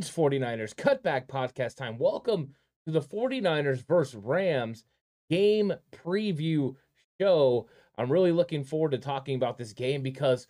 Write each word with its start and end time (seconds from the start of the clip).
It's 0.00 0.10
49ers 0.10 0.74
Cutback 0.74 1.26
Podcast 1.26 1.76
time. 1.76 1.98
Welcome 1.98 2.54
to 2.86 2.90
the 2.90 3.02
49ers 3.02 3.86
versus 3.86 4.14
Rams 4.14 4.84
game 5.28 5.74
preview 5.92 6.74
show. 7.20 7.68
I'm 7.98 8.10
really 8.10 8.32
looking 8.32 8.64
forward 8.64 8.92
to 8.92 8.98
talking 8.98 9.36
about 9.36 9.58
this 9.58 9.74
game 9.74 10.00
because 10.00 10.46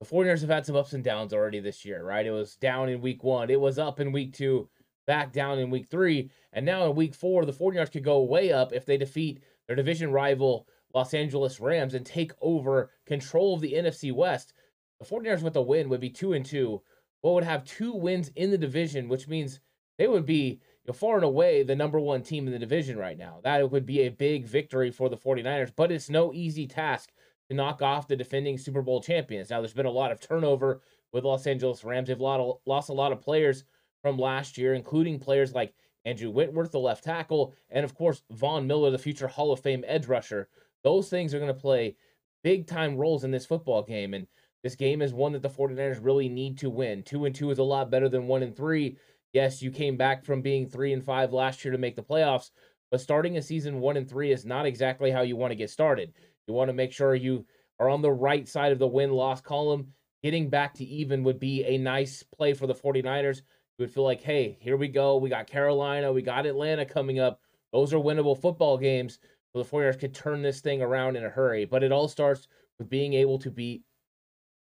the 0.00 0.04
49ers 0.04 0.40
have 0.40 0.50
had 0.50 0.66
some 0.66 0.74
ups 0.74 0.94
and 0.94 1.04
downs 1.04 1.32
already 1.32 1.60
this 1.60 1.84
year, 1.84 2.02
right? 2.02 2.26
It 2.26 2.32
was 2.32 2.56
down 2.56 2.88
in 2.88 3.00
week 3.00 3.22
one, 3.22 3.50
it 3.50 3.60
was 3.60 3.78
up 3.78 4.00
in 4.00 4.10
week 4.10 4.32
two, 4.32 4.68
back 5.06 5.32
down 5.32 5.60
in 5.60 5.70
week 5.70 5.86
three. 5.88 6.32
And 6.52 6.66
now 6.66 6.90
in 6.90 6.96
week 6.96 7.14
four, 7.14 7.44
the 7.44 7.52
49ers 7.52 7.92
could 7.92 8.02
go 8.02 8.24
way 8.24 8.50
up 8.50 8.72
if 8.72 8.84
they 8.84 8.96
defeat 8.96 9.44
their 9.68 9.76
division 9.76 10.10
rival, 10.10 10.66
Los 10.92 11.14
Angeles 11.14 11.60
Rams, 11.60 11.94
and 11.94 12.04
take 12.04 12.32
over 12.40 12.90
control 13.06 13.54
of 13.54 13.60
the 13.60 13.74
NFC 13.74 14.12
West. 14.12 14.54
The 14.98 15.06
49ers 15.06 15.42
with 15.42 15.54
a 15.54 15.62
win 15.62 15.88
would 15.88 16.00
be 16.00 16.10
2 16.10 16.32
and 16.32 16.44
2 16.44 16.82
would 17.22 17.44
have 17.44 17.64
two 17.64 17.92
wins 17.92 18.30
in 18.36 18.50
the 18.50 18.58
division, 18.58 19.08
which 19.08 19.28
means 19.28 19.60
they 19.98 20.06
would 20.06 20.26
be 20.26 20.60
you 20.60 20.88
know, 20.88 20.92
far 20.92 21.16
and 21.16 21.24
away 21.24 21.62
the 21.62 21.76
number 21.76 21.98
one 21.98 22.22
team 22.22 22.46
in 22.46 22.52
the 22.52 22.58
division 22.58 22.96
right 22.96 23.18
now. 23.18 23.40
That 23.42 23.70
would 23.70 23.86
be 23.86 24.02
a 24.02 24.10
big 24.10 24.46
victory 24.46 24.90
for 24.90 25.08
the 25.08 25.16
49ers, 25.16 25.72
but 25.74 25.92
it's 25.92 26.08
no 26.08 26.32
easy 26.32 26.66
task 26.66 27.10
to 27.48 27.56
knock 27.56 27.82
off 27.82 28.08
the 28.08 28.16
defending 28.16 28.58
Super 28.58 28.82
Bowl 28.82 29.00
champions. 29.00 29.50
Now, 29.50 29.60
there's 29.60 29.74
been 29.74 29.86
a 29.86 29.90
lot 29.90 30.12
of 30.12 30.20
turnover 30.20 30.80
with 31.12 31.24
Los 31.24 31.46
Angeles 31.46 31.82
Rams. 31.84 32.08
They've 32.08 32.20
lost 32.20 32.90
a 32.90 32.92
lot 32.92 33.12
of 33.12 33.20
players 33.20 33.64
from 34.02 34.18
last 34.18 34.56
year, 34.56 34.74
including 34.74 35.18
players 35.18 35.54
like 35.54 35.74
Andrew 36.04 36.30
Whitworth, 36.30 36.70
the 36.70 36.78
left 36.78 37.04
tackle, 37.04 37.54
and 37.70 37.84
of 37.84 37.94
course, 37.94 38.22
Von 38.30 38.66
Miller, 38.66 38.90
the 38.90 38.98
future 38.98 39.26
Hall 39.26 39.52
of 39.52 39.60
Fame 39.60 39.84
edge 39.86 40.06
rusher. 40.06 40.48
Those 40.84 41.08
things 41.08 41.34
are 41.34 41.40
going 41.40 41.52
to 41.52 41.60
play 41.60 41.96
big 42.44 42.66
time 42.66 42.96
roles 42.96 43.24
in 43.24 43.30
this 43.30 43.46
football 43.46 43.82
game. 43.82 44.14
And 44.14 44.26
this 44.62 44.74
game 44.74 45.02
is 45.02 45.14
one 45.14 45.32
that 45.32 45.42
the 45.42 45.48
49ers 45.48 46.04
really 46.04 46.28
need 46.28 46.58
to 46.58 46.70
win. 46.70 47.02
Two 47.02 47.24
and 47.24 47.34
two 47.34 47.50
is 47.50 47.58
a 47.58 47.64
lot 47.64 47.90
better 47.90 48.08
than 48.08 48.26
one 48.26 48.42
and 48.42 48.56
three. 48.56 48.96
Yes, 49.32 49.62
you 49.62 49.70
came 49.70 49.96
back 49.96 50.24
from 50.24 50.42
being 50.42 50.66
three 50.66 50.92
and 50.92 51.04
five 51.04 51.32
last 51.32 51.64
year 51.64 51.72
to 51.72 51.78
make 51.78 51.96
the 51.96 52.02
playoffs, 52.02 52.50
but 52.90 53.00
starting 53.00 53.36
a 53.36 53.42
season 53.42 53.80
one 53.80 53.96
and 53.96 54.08
three 54.08 54.32
is 54.32 54.44
not 54.44 54.66
exactly 54.66 55.10
how 55.10 55.20
you 55.20 55.36
want 55.36 55.50
to 55.52 55.56
get 55.56 55.70
started. 55.70 56.12
You 56.46 56.54
want 56.54 56.70
to 56.70 56.74
make 56.74 56.92
sure 56.92 57.14
you 57.14 57.46
are 57.78 57.88
on 57.88 58.02
the 58.02 58.10
right 58.10 58.48
side 58.48 58.72
of 58.72 58.78
the 58.78 58.86
win 58.86 59.12
loss 59.12 59.40
column. 59.40 59.92
Getting 60.22 60.48
back 60.48 60.74
to 60.74 60.84
even 60.84 61.22
would 61.24 61.38
be 61.38 61.64
a 61.64 61.78
nice 61.78 62.24
play 62.36 62.54
for 62.54 62.66
the 62.66 62.74
49ers. 62.74 63.36
You 63.36 63.84
would 63.84 63.92
feel 63.92 64.02
like, 64.02 64.22
hey, 64.22 64.58
here 64.60 64.76
we 64.76 64.88
go. 64.88 65.18
We 65.18 65.28
got 65.28 65.46
Carolina, 65.46 66.12
we 66.12 66.22
got 66.22 66.46
Atlanta 66.46 66.84
coming 66.84 67.20
up. 67.20 67.40
Those 67.72 67.92
are 67.92 67.98
winnable 67.98 68.40
football 68.40 68.76
games. 68.78 69.20
So 69.52 69.62
the 69.62 69.68
49ers 69.68 70.00
could 70.00 70.14
turn 70.14 70.42
this 70.42 70.60
thing 70.60 70.82
around 70.82 71.16
in 71.16 71.24
a 71.24 71.30
hurry. 71.30 71.64
But 71.64 71.84
it 71.84 71.92
all 71.92 72.08
starts 72.08 72.48
with 72.78 72.88
being 72.88 73.14
able 73.14 73.38
to 73.38 73.50
beat 73.50 73.82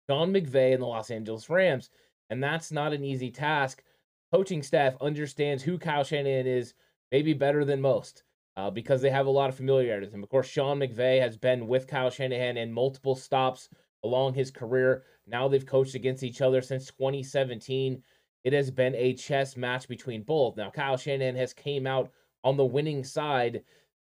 Sean 0.09 0.33
McVay 0.33 0.73
and 0.73 0.81
the 0.81 0.87
Los 0.87 1.11
Angeles 1.11 1.49
Rams. 1.49 1.89
And 2.29 2.43
that's 2.43 2.71
not 2.71 2.93
an 2.93 3.03
easy 3.03 3.31
task 3.31 3.83
coaching 4.31 4.63
staff 4.63 4.95
understands 5.01 5.63
who 5.63 5.77
Kyle 5.77 6.03
Shanahan 6.03 6.47
is 6.47 6.73
maybe 7.11 7.33
better 7.33 7.63
than 7.63 7.81
most 7.81 8.23
uh, 8.55 8.69
because 8.69 9.01
they 9.01 9.09
have 9.09 9.27
a 9.27 9.31
lot 9.31 9.49
of 9.49 9.55
familiarity 9.55 10.05
with 10.05 10.13
him. 10.13 10.23
Of 10.23 10.29
course, 10.29 10.47
Sean 10.47 10.79
McVay 10.79 11.19
has 11.21 11.37
been 11.37 11.67
with 11.67 11.87
Kyle 11.87 12.09
Shanahan 12.09 12.57
in 12.57 12.73
multiple 12.73 13.15
stops 13.15 13.69
along 14.03 14.33
his 14.33 14.51
career. 14.51 15.03
Now 15.25 15.47
they've 15.47 15.65
coached 15.65 15.95
against 15.95 16.23
each 16.23 16.41
other 16.41 16.61
since 16.61 16.87
2017. 16.87 18.01
It 18.43 18.53
has 18.53 18.71
been 18.71 18.95
a 18.95 19.13
chess 19.13 19.57
match 19.57 19.87
between 19.87 20.23
both. 20.23 20.57
Now 20.57 20.69
Kyle 20.69 20.97
Shanahan 20.97 21.35
has 21.35 21.53
came 21.53 21.87
out 21.87 22.11
on 22.43 22.57
the 22.57 22.65
winning 22.65 23.03
side 23.03 23.63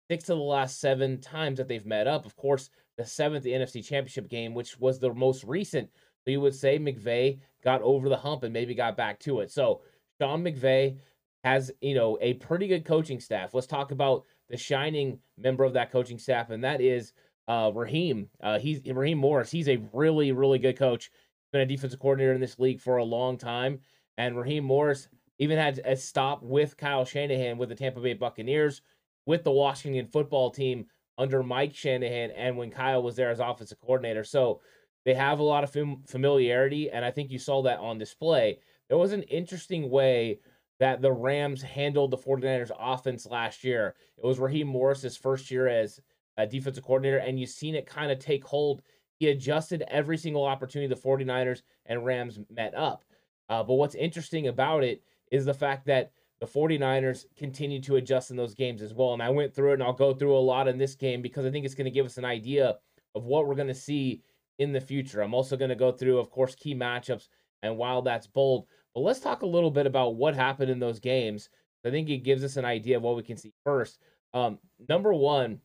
six 0.10 0.30
of 0.30 0.38
the 0.38 0.44
last 0.44 0.80
seven 0.80 1.20
times 1.22 1.58
that 1.58 1.68
they've 1.68 1.86
met 1.86 2.08
up. 2.08 2.26
Of 2.26 2.36
course, 2.36 2.70
the 2.98 3.06
seventh 3.06 3.46
NFC 3.46 3.86
Championship 3.86 4.30
game, 4.30 4.54
which 4.54 4.80
was 4.80 5.00
the 5.00 5.14
most 5.14 5.44
recent. 5.44 5.90
So 6.24 6.32
you 6.32 6.42
would 6.42 6.56
say 6.56 6.80
McVay 6.80 7.40
got 7.64 7.82
over 7.82 8.10
the 8.10 8.18
hump 8.18 8.44
and 8.44 8.54
maybe 8.54 8.76
got 8.76 8.98
back 8.98 9.20
to 9.22 9.40
it. 9.40 9.52
So 9.52 9.82
Sean 10.22 10.44
McVay 10.44 10.98
has, 11.44 11.72
you 11.82 11.96
know, 11.96 12.18
a 12.22 12.36
pretty 12.36 12.68
good 12.68 12.86
coaching 12.86 13.20
staff. 13.20 13.54
Let's 13.54 13.68
talk 13.68 13.92
about 13.92 14.26
the 14.50 14.58
shining 14.58 15.20
member 15.38 15.64
of 15.64 15.74
that 15.74 15.92
coaching 15.92 16.18
staff, 16.18 16.50
and 16.50 16.64
that 16.64 16.80
is 16.80 17.14
uh, 17.48 17.72
Raheem. 17.74 18.30
Uh, 18.42 18.60
he's 18.60 18.80
Raheem 18.86 19.18
Morris. 19.18 19.52
He's 19.52 19.68
a 19.68 19.82
really, 19.92 20.32
really 20.32 20.60
good 20.60 20.78
coach. 20.78 21.12
Been 21.52 21.62
a 21.62 21.66
defensive 21.66 22.00
coordinator 22.00 22.34
in 22.34 22.42
this 22.42 22.60
league 22.60 22.80
for 22.80 22.98
a 22.98 23.04
long 23.04 23.38
time, 23.38 23.80
and 24.18 24.38
Raheem 24.38 24.64
Morris 24.64 25.10
even 25.40 25.58
had 25.58 25.82
a 25.86 25.96
stop 25.96 26.42
with 26.44 26.78
Kyle 26.78 27.06
Shanahan 27.06 27.58
with 27.58 27.70
the 27.70 27.76
Tampa 27.76 28.00
Bay 28.00 28.14
Buccaneers, 28.14 28.82
with 29.26 29.44
the 29.44 29.52
Washington 29.52 30.08
football 30.08 30.50
team 30.50 30.86
under 31.18 31.44
Mike 31.44 31.76
Shanahan, 31.76 32.32
and 32.32 32.58
when 32.58 32.72
Kyle 32.72 33.04
was 33.04 33.16
there 33.16 33.30
as 33.30 33.40
offensive 33.40 33.80
coordinator. 33.80 34.24
So 34.24 34.62
they 35.06 35.14
have 35.14 35.40
a 35.40 35.44
lot 35.44 35.64
of 35.64 35.72
fam- 35.72 36.04
familiarity, 36.08 36.90
and 36.90 37.04
I 37.04 37.12
think 37.12 37.30
you 37.30 37.40
saw 37.40 37.62
that 37.64 37.80
on 37.80 37.98
display. 37.98 38.60
It 38.90 38.96
was 38.96 39.12
an 39.12 39.24
interesting 39.24 39.90
way 39.90 40.40
that 40.80 41.02
the 41.02 41.12
Rams 41.12 41.62
handled 41.62 42.12
the 42.12 42.18
49ers 42.18 42.72
offense 42.80 43.26
last 43.26 43.64
year. 43.64 43.96
It 44.18 44.26
was 44.26 44.40
Raheem 44.40 44.68
Morris's 44.68 45.18
first 45.18 45.52
year 45.52 45.68
as 45.68 46.00
a 46.38 46.48
defensive 46.48 46.84
coordinator, 46.84 47.18
and 47.18 47.40
you've 47.40 47.50
seen 47.50 47.76
it 47.76 47.86
kind 47.86 48.12
of 48.12 48.20
take 48.20 48.44
hold. 48.44 48.82
He 49.18 49.30
adjusted 49.30 49.84
every 49.88 50.18
single 50.18 50.44
opportunity 50.44 50.94
the 50.94 51.00
49ers 51.00 51.62
and 51.86 52.06
Rams 52.06 52.40
met 52.50 52.74
up. 52.76 53.04
Uh, 53.50 53.64
but 53.64 53.76
what's 53.76 53.96
interesting 53.96 54.48
about 54.48 54.84
it 54.84 55.04
is 55.32 55.46
the 55.46 55.54
fact 55.54 55.86
that 55.86 56.12
the 56.40 56.48
49ers 56.48 57.26
continue 57.38 57.82
to 57.82 57.96
adjust 57.96 58.32
in 58.32 58.38
those 58.38 58.54
games 58.54 58.82
as 58.82 58.94
well. 58.94 59.14
And 59.14 59.22
I 59.22 59.30
went 59.30 59.54
through 59.54 59.72
it 59.72 59.76
and 59.76 59.84
I'll 59.84 59.94
go 59.94 60.14
through 60.14 60.38
a 60.38 60.40
lot 60.40 60.68
in 60.68 60.78
this 60.78 60.96
game 60.96 61.22
because 61.22 61.46
I 61.46 61.52
think 61.52 61.66
it's 61.66 61.76
going 61.76 61.86
to 61.86 61.92
give 61.92 62.06
us 62.06 62.18
an 62.18 62.26
idea 62.26 62.78
of 63.16 63.24
what 63.26 63.48
we're 63.48 63.56
going 63.56 63.68
to 63.68 63.74
see 63.74 64.22
in 64.60 64.74
the 64.74 64.82
future. 64.82 65.22
I'm 65.22 65.34
also 65.34 65.56
going 65.56 65.70
to 65.70 65.76
go 65.76 65.92
through, 65.92 66.18
of 66.18 66.30
course, 66.30 66.56
key 66.56 66.76
matchups 66.76 67.30
and 67.62 67.78
while 67.78 68.02
that's 68.02 68.28
bold, 68.28 68.68
but 68.94 69.02
let's 69.02 69.22
talk 69.22 69.42
a 69.42 69.48
little 69.48 69.72
bit 69.72 69.86
about 69.88 70.16
what 70.16 70.36
happened 70.36 70.70
in 70.70 70.80
those 70.80 71.00
games 71.00 71.50
I 71.86 71.90
think 71.90 72.10
it 72.10 72.20
gives 72.20 72.44
us 72.44 72.58
an 72.58 72.66
idea 72.66 72.98
of 72.98 73.04
what 73.04 73.16
we 73.16 73.24
can 73.24 73.38
see 73.38 73.54
first. 73.64 74.00
Um, 74.34 74.60
number 74.88 75.14
one, 75.14 75.60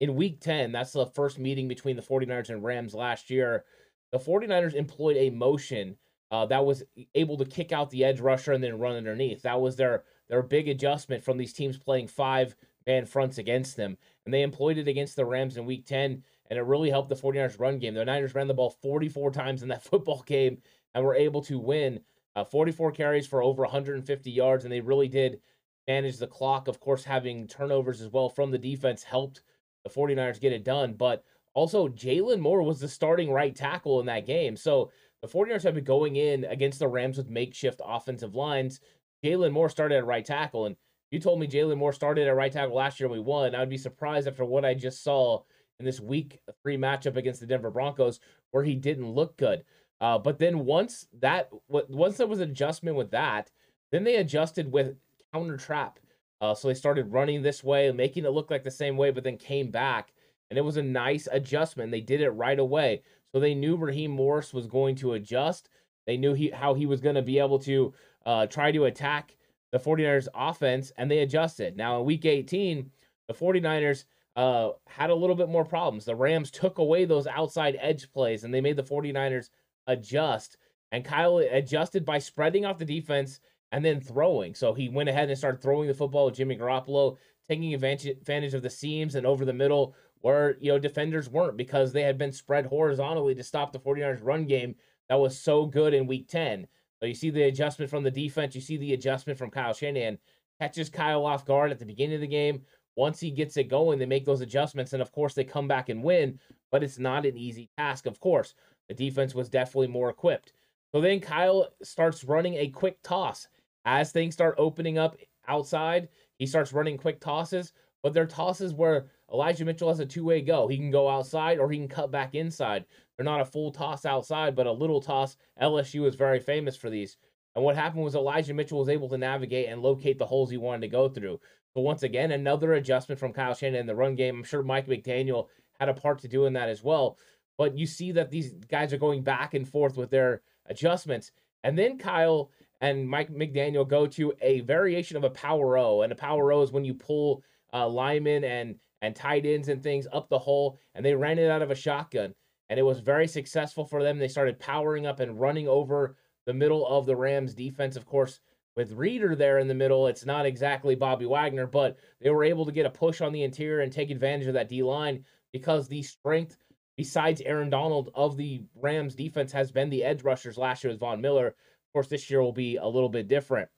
in 0.00 0.16
week 0.16 0.40
10, 0.40 0.72
that's 0.72 0.92
the 0.92 1.06
first 1.06 1.38
meeting 1.38 1.68
between 1.68 1.96
the 1.96 2.02
49ers 2.02 2.50
and 2.50 2.62
Rams 2.62 2.94
last 2.94 3.30
year. 3.30 3.64
The 4.12 4.18
49ers 4.18 4.74
employed 4.74 5.16
a 5.16 5.30
motion 5.30 5.96
uh, 6.30 6.46
that 6.46 6.64
was 6.64 6.82
able 7.14 7.36
to 7.38 7.44
kick 7.44 7.72
out 7.72 7.90
the 7.90 8.04
edge 8.04 8.20
rusher 8.20 8.52
and 8.52 8.62
then 8.62 8.78
run 8.78 8.96
underneath. 8.96 9.42
That 9.42 9.60
was 9.60 9.76
their 9.76 10.04
their 10.28 10.42
big 10.42 10.68
adjustment 10.68 11.24
from 11.24 11.38
these 11.38 11.52
teams 11.52 11.78
playing 11.78 12.08
five 12.08 12.54
man 12.86 13.06
fronts 13.06 13.38
against 13.38 13.76
them. 13.76 13.96
And 14.24 14.34
they 14.34 14.42
employed 14.42 14.78
it 14.78 14.88
against 14.88 15.16
the 15.16 15.24
Rams 15.24 15.56
in 15.56 15.64
week 15.64 15.86
10, 15.86 16.22
and 16.50 16.58
it 16.58 16.62
really 16.62 16.90
helped 16.90 17.08
the 17.08 17.14
49ers 17.14 17.58
run 17.58 17.78
game. 17.78 17.94
The 17.94 18.04
Niners 18.04 18.34
ran 18.34 18.46
the 18.46 18.54
ball 18.54 18.70
44 18.70 19.30
times 19.30 19.62
in 19.62 19.68
that 19.68 19.84
football 19.90 20.22
game 20.26 20.58
and 20.94 21.04
were 21.04 21.14
able 21.14 21.42
to 21.42 21.58
win 21.58 22.00
uh, 22.36 22.44
44 22.44 22.92
carries 22.92 23.26
for 23.26 23.42
over 23.42 23.62
150 23.62 24.30
yards, 24.30 24.64
and 24.64 24.72
they 24.72 24.80
really 24.80 25.08
did 25.08 25.40
manage 25.88 26.18
the 26.18 26.26
clock. 26.26 26.68
Of 26.68 26.78
course, 26.78 27.04
having 27.04 27.48
turnovers 27.48 28.00
as 28.00 28.12
well 28.12 28.28
from 28.28 28.50
the 28.50 28.58
defense 28.58 29.02
helped 29.02 29.42
the 29.82 29.90
49ers 29.90 30.40
get 30.40 30.52
it 30.52 30.62
done. 30.62 30.92
But 30.92 31.24
also, 31.54 31.88
Jaylon 31.88 32.38
Moore 32.38 32.62
was 32.62 32.78
the 32.78 32.88
starting 32.88 33.32
right 33.32 33.56
tackle 33.56 33.98
in 33.98 34.06
that 34.06 34.26
game. 34.26 34.56
So 34.56 34.92
the 35.22 35.28
49ers 35.28 35.62
have 35.62 35.74
been 35.74 35.84
going 35.84 36.16
in 36.16 36.44
against 36.44 36.78
the 36.78 36.88
Rams 36.88 37.16
with 37.16 37.30
makeshift 37.30 37.80
offensive 37.84 38.34
lines. 38.34 38.80
Jaylon 39.24 39.52
Moore 39.52 39.68
started 39.68 39.96
at 39.96 40.06
right 40.06 40.24
tackle. 40.24 40.66
And 40.66 40.76
you 41.10 41.18
told 41.18 41.40
me 41.40 41.46
Jaylon 41.46 41.78
Moore 41.78 41.92
started 41.92 42.28
at 42.28 42.36
right 42.36 42.52
tackle 42.52 42.76
last 42.76 43.00
year 43.00 43.08
and 43.08 43.12
we 43.12 43.20
won. 43.20 43.54
I 43.54 43.60
would 43.60 43.68
be 43.68 43.78
surprised 43.78 44.28
after 44.28 44.44
what 44.44 44.64
I 44.64 44.74
just 44.74 45.02
saw 45.02 45.42
in 45.78 45.84
this 45.84 46.00
week 46.00 46.40
three 46.62 46.76
matchup 46.76 47.16
against 47.16 47.40
the 47.40 47.46
Denver 47.46 47.70
Broncos 47.70 48.20
where 48.50 48.64
he 48.64 48.74
didn't 48.74 49.10
look 49.10 49.36
good. 49.36 49.64
Uh, 50.00 50.18
but 50.18 50.38
then 50.38 50.64
once 50.64 51.06
that 51.20 51.50
once 51.68 52.18
there 52.18 52.26
was 52.26 52.40
an 52.40 52.50
adjustment 52.50 52.96
with 52.96 53.10
that, 53.10 53.50
then 53.90 54.04
they 54.04 54.16
adjusted 54.16 54.70
with 54.70 54.96
counter 55.32 55.56
trap. 55.56 55.98
Uh, 56.40 56.54
so 56.54 56.68
they 56.68 56.74
started 56.74 57.12
running 57.12 57.42
this 57.42 57.64
way, 57.64 57.90
making 57.90 58.24
it 58.24 58.30
look 58.30 58.50
like 58.50 58.62
the 58.62 58.70
same 58.70 58.96
way, 58.96 59.10
but 59.10 59.24
then 59.24 59.36
came 59.36 59.70
back, 59.72 60.12
and 60.50 60.58
it 60.58 60.64
was 60.64 60.76
a 60.76 60.82
nice 60.82 61.26
adjustment. 61.32 61.90
They 61.90 62.00
did 62.00 62.20
it 62.20 62.30
right 62.30 62.58
away, 62.58 63.02
so 63.32 63.40
they 63.40 63.54
knew 63.54 63.76
Raheem 63.76 64.10
Morris 64.10 64.54
was 64.54 64.66
going 64.66 64.96
to 64.96 65.12
adjust. 65.12 65.68
They 66.06 66.16
knew 66.16 66.34
he 66.34 66.50
how 66.50 66.74
he 66.74 66.86
was 66.86 67.00
going 67.00 67.16
to 67.16 67.22
be 67.22 67.38
able 67.38 67.58
to 67.60 67.92
uh, 68.24 68.46
try 68.46 68.72
to 68.72 68.86
attack 68.86 69.36
the 69.72 69.78
49ers 69.78 70.28
offense, 70.34 70.92
and 70.96 71.10
they 71.10 71.18
adjusted. 71.18 71.76
Now 71.76 72.00
in 72.00 72.06
Week 72.06 72.24
18, 72.24 72.90
the 73.26 73.34
49ers 73.34 74.04
uh, 74.36 74.70
had 74.86 75.10
a 75.10 75.14
little 75.14 75.36
bit 75.36 75.48
more 75.48 75.64
problems. 75.64 76.04
The 76.04 76.14
Rams 76.14 76.50
took 76.50 76.78
away 76.78 77.04
those 77.04 77.26
outside 77.26 77.76
edge 77.80 78.10
plays, 78.12 78.44
and 78.44 78.54
they 78.54 78.60
made 78.60 78.76
the 78.76 78.82
49ers 78.82 79.50
adjust. 79.86 80.56
And 80.92 81.04
Kyle 81.04 81.38
adjusted 81.38 82.04
by 82.04 82.18
spreading 82.18 82.64
out 82.64 82.78
the 82.78 82.84
defense 82.84 83.40
and 83.72 83.84
then 83.84 84.00
throwing. 84.00 84.54
So 84.54 84.72
he 84.72 84.88
went 84.88 85.08
ahead 85.08 85.28
and 85.28 85.36
started 85.36 85.60
throwing 85.60 85.88
the 85.88 85.94
football 85.94 86.26
with 86.26 86.36
Jimmy 86.36 86.56
Garoppolo, 86.56 87.18
taking 87.46 87.74
advantage 87.74 88.54
of 88.54 88.62
the 88.62 88.70
seams 88.70 89.14
and 89.14 89.26
over 89.26 89.44
the 89.44 89.52
middle 89.52 89.94
where, 90.20 90.56
you 90.60 90.72
know, 90.72 90.78
defenders 90.78 91.28
weren't 91.28 91.56
because 91.56 91.92
they 91.92 92.02
had 92.02 92.18
been 92.18 92.32
spread 92.32 92.66
horizontally 92.66 93.34
to 93.34 93.42
stop 93.42 93.72
the 93.72 93.78
49ers 93.78 94.20
run 94.22 94.46
game 94.46 94.74
that 95.08 95.16
was 95.18 95.38
so 95.38 95.66
good 95.66 95.94
in 95.94 96.06
week 96.06 96.28
10. 96.28 96.66
So 97.00 97.06
you 97.06 97.14
see 97.14 97.30
the 97.30 97.44
adjustment 97.44 97.90
from 97.90 98.02
the 98.02 98.10
defense, 98.10 98.54
you 98.54 98.60
see 98.60 98.76
the 98.76 98.94
adjustment 98.94 99.38
from 99.38 99.50
Kyle 99.50 99.72
Shanahan. 99.72 100.18
Catches 100.60 100.88
Kyle 100.88 101.24
off 101.24 101.46
guard 101.46 101.70
at 101.70 101.78
the 101.78 101.86
beginning 101.86 102.16
of 102.16 102.20
the 102.20 102.26
game. 102.26 102.62
Once 102.96 103.20
he 103.20 103.30
gets 103.30 103.56
it 103.56 103.68
going, 103.68 103.98
they 103.98 104.06
make 104.06 104.24
those 104.24 104.40
adjustments, 104.40 104.92
and 104.92 105.00
of 105.00 105.12
course 105.12 105.32
they 105.32 105.44
come 105.44 105.68
back 105.68 105.88
and 105.88 106.02
win. 106.02 106.40
But 106.72 106.82
it's 106.82 106.98
not 106.98 107.24
an 107.24 107.36
easy 107.36 107.70
task. 107.78 108.06
Of 108.06 108.18
course, 108.18 108.54
the 108.88 108.94
defense 108.94 109.36
was 109.36 109.48
definitely 109.48 109.86
more 109.86 110.10
equipped. 110.10 110.52
So 110.90 111.00
then 111.00 111.20
Kyle 111.20 111.68
starts 111.82 112.24
running 112.24 112.54
a 112.54 112.68
quick 112.68 112.98
toss 113.04 113.46
as 113.84 114.12
things 114.12 114.34
start 114.34 114.54
opening 114.58 114.98
up 114.98 115.16
outside, 115.46 116.08
he 116.38 116.46
starts 116.46 116.74
running 116.74 116.98
quick 116.98 117.20
tosses, 117.20 117.72
but 118.02 118.12
they're 118.12 118.26
tosses 118.26 118.74
where 118.74 119.06
Elijah 119.32 119.64
Mitchell 119.64 119.88
has 119.88 120.00
a 120.00 120.06
two 120.06 120.24
way 120.24 120.40
go. 120.40 120.68
He 120.68 120.76
can 120.76 120.90
go 120.90 121.08
outside 121.08 121.58
or 121.58 121.70
he 121.70 121.78
can 121.78 121.88
cut 121.88 122.10
back 122.10 122.34
inside. 122.34 122.84
They're 123.16 123.24
not 123.24 123.40
a 123.40 123.44
full 123.44 123.70
toss 123.70 124.06
outside, 124.06 124.54
but 124.54 124.66
a 124.66 124.72
little 124.72 125.00
toss. 125.00 125.36
LSU 125.60 126.06
is 126.06 126.14
very 126.14 126.40
famous 126.40 126.76
for 126.76 126.88
these. 126.88 127.16
And 127.54 127.64
what 127.64 127.76
happened 127.76 128.04
was 128.04 128.14
Elijah 128.14 128.54
Mitchell 128.54 128.78
was 128.78 128.88
able 128.88 129.08
to 129.08 129.18
navigate 129.18 129.68
and 129.68 129.82
locate 129.82 130.18
the 130.18 130.26
holes 130.26 130.50
he 130.50 130.56
wanted 130.56 130.82
to 130.82 130.88
go 130.88 131.08
through. 131.08 131.40
So 131.74 131.80
once 131.80 132.02
again, 132.02 132.32
another 132.32 132.74
adjustment 132.74 133.18
from 133.18 133.32
Kyle 133.32 133.54
Shanahan 133.54 133.80
in 133.80 133.86
the 133.86 133.94
run 133.94 134.14
game. 134.14 134.38
I'm 134.38 134.44
sure 134.44 134.62
Mike 134.62 134.86
McDaniel 134.86 135.48
had 135.78 135.88
a 135.88 135.94
part 135.94 136.20
to 136.20 136.28
do 136.28 136.46
in 136.46 136.52
that 136.54 136.68
as 136.68 136.82
well. 136.82 137.18
But 137.56 137.76
you 137.76 137.86
see 137.86 138.12
that 138.12 138.30
these 138.30 138.52
guys 138.52 138.92
are 138.92 138.98
going 138.98 139.22
back 139.22 139.54
and 139.54 139.68
forth 139.68 139.96
with 139.96 140.10
their 140.10 140.42
adjustments. 140.66 141.32
And 141.64 141.76
then 141.76 141.98
Kyle 141.98 142.50
and 142.80 143.08
Mike 143.08 143.30
McDaniel 143.30 143.86
go 143.86 144.06
to 144.06 144.32
a 144.40 144.60
variation 144.60 145.16
of 145.16 145.24
a 145.24 145.30
power 145.30 145.76
O. 145.76 146.02
And 146.02 146.12
a 146.12 146.16
power 146.16 146.52
O 146.52 146.62
is 146.62 146.72
when 146.72 146.84
you 146.84 146.94
pull 146.94 147.42
uh, 147.72 147.88
linemen 147.88 148.44
and 148.44 148.76
and 149.02 149.14
tight 149.14 149.46
ends 149.46 149.68
and 149.68 149.82
things 149.82 150.06
up 150.12 150.28
the 150.28 150.38
hole, 150.38 150.78
and 150.94 151.04
they 151.04 151.14
ran 151.14 151.38
it 151.38 151.50
out 151.50 151.62
of 151.62 151.70
a 151.70 151.74
shotgun, 151.74 152.34
and 152.68 152.78
it 152.78 152.84
was 152.84 153.00
very 153.00 153.28
successful 153.28 153.84
for 153.84 154.02
them. 154.02 154.18
They 154.18 154.28
started 154.28 154.58
powering 154.58 155.06
up 155.06 155.20
and 155.20 155.40
running 155.40 155.68
over 155.68 156.16
the 156.46 156.54
middle 156.54 156.86
of 156.86 157.06
the 157.06 157.16
Rams 157.16 157.54
defense. 157.54 157.96
Of 157.96 158.06
course, 158.06 158.40
with 158.76 158.92
Reeder 158.92 159.34
there 159.34 159.58
in 159.58 159.68
the 159.68 159.74
middle, 159.74 160.06
it's 160.06 160.24
not 160.24 160.46
exactly 160.46 160.94
Bobby 160.94 161.26
Wagner, 161.26 161.66
but 161.66 161.98
they 162.20 162.30
were 162.30 162.44
able 162.44 162.64
to 162.64 162.72
get 162.72 162.86
a 162.86 162.90
push 162.90 163.20
on 163.20 163.32
the 163.32 163.42
interior 163.42 163.80
and 163.80 163.92
take 163.92 164.10
advantage 164.10 164.46
of 164.46 164.54
that 164.54 164.68
D 164.68 164.82
line 164.82 165.24
because 165.52 165.88
the 165.88 166.02
strength, 166.02 166.56
besides 166.96 167.40
Aaron 167.40 167.70
Donald, 167.70 168.10
of 168.14 168.36
the 168.36 168.62
Rams 168.76 169.14
defense 169.14 169.52
has 169.52 169.72
been 169.72 169.90
the 169.90 170.04
edge 170.04 170.22
rushers 170.22 170.58
last 170.58 170.84
year 170.84 170.92
with 170.92 171.00
Von 171.00 171.20
Miller 171.20 171.48
Of 171.48 171.92
course, 171.92 172.08
this 172.08 172.30
year 172.30 172.40
will 172.40 172.52
be 172.52 172.76
a 172.76 172.86
little 172.86 173.08
bit 173.08 173.28
different. 173.28 173.68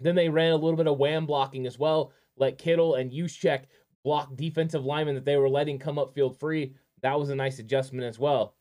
Then 0.00 0.14
they 0.14 0.28
ran 0.28 0.52
a 0.52 0.56
little 0.56 0.76
bit 0.76 0.88
of 0.88 0.98
wham 0.98 1.26
blocking 1.26 1.66
as 1.66 1.78
well. 1.78 2.12
Let 2.36 2.58
Kittle 2.58 2.96
and 2.96 3.12
Juszczyk 3.12 3.66
block 4.04 4.36
defensive 4.36 4.84
linemen 4.84 5.14
that 5.14 5.24
they 5.24 5.36
were 5.36 5.48
letting 5.48 5.78
come 5.78 5.98
up 5.98 6.14
field 6.14 6.38
free. 6.38 6.74
That 7.02 7.18
was 7.18 7.30
a 7.30 7.34
nice 7.34 7.58
adjustment 7.58 8.04
as 8.04 8.18
well. 8.18 8.54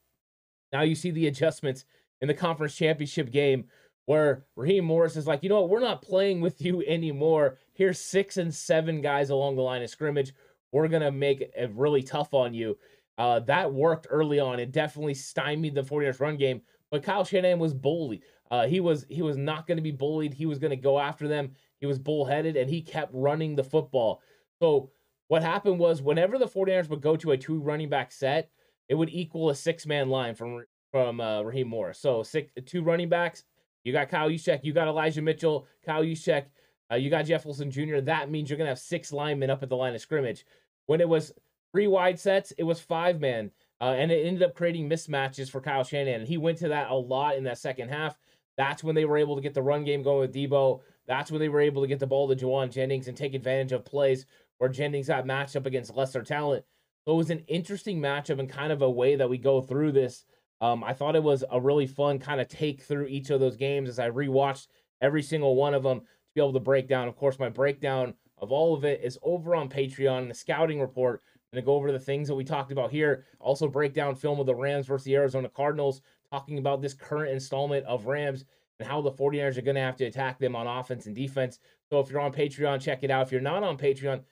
Now 0.72 0.82
you 0.82 0.96
see 0.96 1.12
the 1.12 1.28
adjustments 1.28 1.86
in 2.22 2.28
the 2.28 2.34
conference 2.34 2.76
championship 2.76 3.32
game 3.32 3.66
where 4.06 4.46
Raheem 4.56 4.86
Morris 4.86 5.16
is 5.16 5.28
like, 5.28 5.44
you 5.44 5.50
know 5.50 5.62
what, 5.62 5.70
we're 5.70 5.80
not 5.80 6.02
playing 6.02 6.42
with 6.42 6.62
you 6.62 6.84
anymore. 6.88 7.58
Here's 7.74 8.00
six 8.00 8.38
and 8.38 8.54
seven 8.54 9.02
guys 9.02 9.30
along 9.30 9.56
the 9.56 9.62
line 9.62 9.84
of 9.84 9.90
scrimmage. 9.90 10.34
We're 10.72 10.88
gonna 10.88 11.12
make 11.12 11.42
it 11.42 11.72
really 11.76 12.02
tough 12.02 12.34
on 12.34 12.54
you. 12.54 12.78
Uh, 13.18 13.40
that 13.42 13.72
worked 13.72 14.08
early 14.10 14.40
on. 14.40 14.60
It 14.60 14.72
definitely 14.72 15.14
stymied 15.14 15.76
the 15.76 15.84
49ers 15.84 16.20
run 16.20 16.36
game, 16.36 16.62
but 16.90 17.04
Kyle 17.04 17.24
Shanahan 17.24 17.60
was 17.60 17.74
bullied. 17.74 18.24
Uh, 18.50 18.68
he 18.68 18.80
was 18.80 19.06
he 19.10 19.22
was 19.22 19.38
not 19.38 19.68
going 19.68 19.78
to 19.78 19.84
be 19.84 19.92
bullied. 19.92 20.34
He 20.34 20.46
was 20.46 20.60
going 20.60 20.72
to 20.72 20.76
go 20.76 21.00
after 21.00 21.28
them. 21.28 21.52
He 21.80 21.86
was 21.86 22.00
bullheaded 22.00 22.56
and 22.56 22.70
he 22.70 22.82
kept 22.82 23.12
running 23.14 23.56
the 23.56 23.64
football. 23.64 24.22
So 24.60 24.92
what 25.34 25.42
happened 25.42 25.80
was 25.80 26.00
whenever 26.00 26.38
the 26.38 26.46
49ers 26.46 26.90
would 26.90 27.02
go 27.02 27.16
to 27.16 27.32
a 27.32 27.38
two 27.38 27.60
running 27.60 27.90
back 27.90 28.12
set, 28.12 28.52
it 28.88 28.94
would 28.94 29.10
equal 29.10 29.50
a 29.50 29.56
six 29.56 29.84
man 29.88 30.08
line 30.10 30.36
from 30.36 30.64
from 30.92 31.20
uh, 31.20 31.42
Raheem 31.42 31.70
Morris. 31.70 31.98
So 31.98 32.22
six 32.22 32.52
two 32.68 32.84
running 32.84 33.10
backs. 33.10 33.44
You 33.84 33.94
got 33.94 34.10
Kyle 34.10 34.30
Juszczyk, 34.30 34.64
you 34.64 34.74
got 34.74 34.88
Elijah 34.88 35.24
Mitchell, 35.24 35.66
Kyle 35.84 36.04
Juszczyk, 36.04 36.46
uh, 36.92 36.98
you 36.98 37.10
got 37.10 37.26
Jeff 37.26 37.46
Wilson 37.46 37.72
Jr. 37.72 38.00
That 38.02 38.30
means 38.30 38.48
you're 38.48 38.60
gonna 38.60 38.70
have 38.70 38.78
six 38.78 39.12
linemen 39.12 39.50
up 39.50 39.64
at 39.64 39.70
the 39.70 39.76
line 39.76 39.96
of 39.96 40.02
scrimmage. 40.02 40.46
When 40.86 41.02
it 41.02 41.10
was 41.10 41.34
three 41.72 41.88
wide 41.88 42.20
sets, 42.20 42.52
it 42.60 42.64
was 42.64 42.80
five 42.80 43.20
man, 43.20 43.50
uh, 43.82 43.96
and 43.98 44.12
it 44.12 44.28
ended 44.28 44.44
up 44.44 44.54
creating 44.54 44.88
mismatches 44.88 45.50
for 45.50 45.62
Kyle 45.62 45.84
Shanahan. 45.84 46.20
And 46.20 46.28
he 46.28 46.38
went 46.38 46.60
to 46.60 46.68
that 46.68 46.92
a 46.92 46.96
lot 46.96 47.38
in 47.38 47.44
that 47.46 47.58
second 47.58 47.90
half. 47.90 48.20
That's 48.56 48.84
when 48.84 48.94
they 48.94 49.06
were 49.06 49.18
able 49.18 49.36
to 49.36 49.42
get 49.42 49.56
the 49.56 49.64
run 49.64 49.84
game 49.84 50.04
going 50.04 50.20
with 50.20 50.36
Deebo. 50.36 50.82
That's 51.08 51.32
when 51.32 51.40
they 51.40 51.50
were 51.50 51.60
able 51.60 51.82
to 51.82 51.88
get 51.88 52.00
the 52.00 52.06
ball 52.06 52.28
to 52.28 52.36
Jauan 52.36 52.72
Jennings 52.72 53.08
and 53.08 53.18
take 53.18 53.34
advantage 53.34 53.72
of 53.72 53.84
plays 53.84 54.28
where 54.58 54.70
Jennings 54.70 55.08
got 55.08 55.26
matched 55.26 55.56
up 55.56 55.66
against 55.66 55.96
lesser 55.96 56.24
talent. 56.24 56.66
So 57.06 57.14
it 57.14 57.18
was 57.18 57.30
an 57.30 57.44
interesting 57.48 58.00
matchup 58.00 58.40
and 58.40 58.50
kind 58.50 58.72
of 58.72 58.82
a 58.82 58.90
way 58.90 59.16
that 59.16 59.30
we 59.30 59.38
go 59.38 59.62
through 59.62 59.92
this. 59.92 60.26
Um, 60.62 60.84
I 60.84 60.94
thought 60.94 61.16
it 61.16 61.24
was 61.24 61.44
a 61.52 61.60
really 61.60 61.88
fun 61.88 62.20
kind 62.20 62.40
of 62.40 62.48
take 62.48 62.82
through 62.82 63.08
each 63.08 63.30
of 63.30 63.40
those 63.40 63.58
games 63.58 63.90
as 63.90 64.00
I 64.00 64.10
rewatched 64.10 64.68
every 65.02 65.22
single 65.22 65.56
one 65.56 65.74
of 65.74 65.84
them 65.84 66.00
to 66.00 66.06
be 66.34 66.42
able 66.42 66.54
to 66.54 66.60
break 66.60 66.88
down. 66.88 67.08
Of 67.08 67.18
course, 67.18 67.38
my 67.38 67.50
breakdown 67.50 68.14
of 68.38 68.52
all 68.52 68.74
of 68.74 68.86
it 68.86 69.02
is 69.04 69.20
over 69.24 69.56
on 69.56 69.70
Patreon, 69.70 70.30
the 70.30 70.34
scouting 70.34 70.80
report. 70.80 71.22
I'm 71.52 71.58
going 71.58 71.64
to 71.64 71.66
go 71.66 71.76
over 71.76 71.92
the 71.92 72.00
things 72.00 72.28
that 72.30 72.36
we 72.36 72.44
talked 72.44 72.72
about 72.72 72.92
here. 72.92 73.26
Also, 73.40 73.68
break 73.68 73.94
down 73.94 74.16
film 74.16 74.40
of 74.40 74.46
the 74.46 74.56
Rams 74.56 74.88
versus 74.88 75.06
the 75.06 75.16
Arizona 75.16 75.50
Cardinals 75.50 76.02
talking 76.32 76.58
about 76.58 76.82
this 76.82 76.94
current 76.94 77.32
installment 77.32 77.86
of 77.86 78.06
Rams 78.06 78.46
and 78.80 78.88
how 78.88 79.02
the 79.02 79.12
49ers 79.12 79.58
are 79.58 79.62
going 79.62 79.76
to 79.76 79.82
have 79.82 79.98
to 79.98 80.06
attack 80.06 80.40
them 80.40 80.56
on 80.56 80.66
offense 80.66 81.06
and 81.06 81.16
defense. 81.16 81.60
So 81.90 82.00
if 82.00 82.10
you're 82.10 82.22
on 82.22 82.34
Patreon, 82.34 82.82
check 82.82 83.04
it 83.04 83.12
out. 83.12 83.28
If 83.28 83.32
you're 83.32 83.42
not 83.42 83.64
on 83.64 83.78
Patreon, 83.78 84.24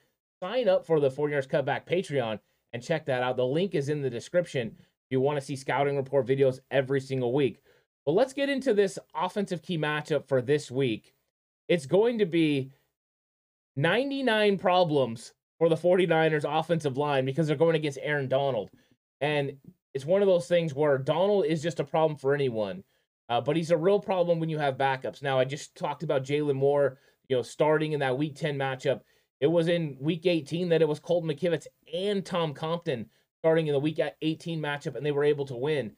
sign 0.42 0.68
up 0.68 0.84
for 0.84 0.98
the 0.98 1.08
49ers 1.08 1.46
Cutback 1.46 1.86
Patreon 1.86 2.40
and 2.72 2.82
check 2.82 3.06
that 3.06 3.22
out. 3.22 3.36
The 3.36 3.46
link 3.46 3.76
is 3.76 3.88
in 3.88 4.02
the 4.02 4.10
description 4.10 4.74
if 4.76 5.10
you 5.10 5.20
want 5.20 5.38
to 5.38 5.44
see 5.44 5.54
scouting 5.54 5.96
report 5.96 6.26
videos 6.26 6.58
every 6.72 7.00
single 7.00 7.32
week. 7.32 7.62
But 8.04 8.12
let's 8.12 8.32
get 8.32 8.48
into 8.48 8.74
this 8.74 8.98
offensive 9.14 9.62
key 9.62 9.78
matchup 9.78 10.26
for 10.26 10.42
this 10.42 10.68
week. 10.68 11.14
It's 11.68 11.86
going 11.86 12.18
to 12.18 12.26
be 12.26 12.72
99 13.76 14.58
problems 14.58 15.32
for 15.60 15.68
the 15.68 15.76
49ers 15.76 16.44
offensive 16.44 16.96
line 16.96 17.24
because 17.24 17.46
they're 17.46 17.56
going 17.56 17.76
against 17.76 18.00
Aaron 18.02 18.26
Donald. 18.26 18.68
And 19.20 19.52
it's 19.94 20.04
one 20.04 20.22
of 20.22 20.28
those 20.28 20.48
things 20.48 20.74
where 20.74 20.98
Donald 20.98 21.46
is 21.46 21.62
just 21.62 21.78
a 21.78 21.84
problem 21.84 22.18
for 22.18 22.34
anyone, 22.34 22.82
uh, 23.28 23.40
but 23.40 23.56
he's 23.56 23.70
a 23.70 23.76
real 23.76 24.00
problem 24.00 24.40
when 24.40 24.48
you 24.48 24.58
have 24.58 24.76
backups. 24.76 25.22
Now, 25.22 25.38
I 25.38 25.44
just 25.44 25.76
talked 25.76 26.02
about 26.02 26.24
Jaylon 26.24 26.56
Moore, 26.56 26.98
you 27.28 27.36
know, 27.36 27.42
starting 27.42 27.92
in 27.92 28.00
that 28.00 28.18
week 28.18 28.34
10 28.34 28.58
matchup. 28.58 29.02
It 29.42 29.50
was 29.50 29.66
in 29.66 29.96
week 29.98 30.24
18 30.24 30.68
that 30.68 30.82
it 30.82 30.88
was 30.88 31.00
Colton 31.00 31.28
McKivitz 31.28 31.66
and 31.92 32.24
Tom 32.24 32.54
Compton 32.54 33.06
starting 33.40 33.66
in 33.66 33.72
the 33.72 33.80
week 33.80 33.98
18 34.22 34.60
matchup, 34.60 34.94
and 34.94 35.04
they 35.04 35.10
were 35.10 35.24
able 35.24 35.44
to 35.46 35.56
win. 35.56 35.90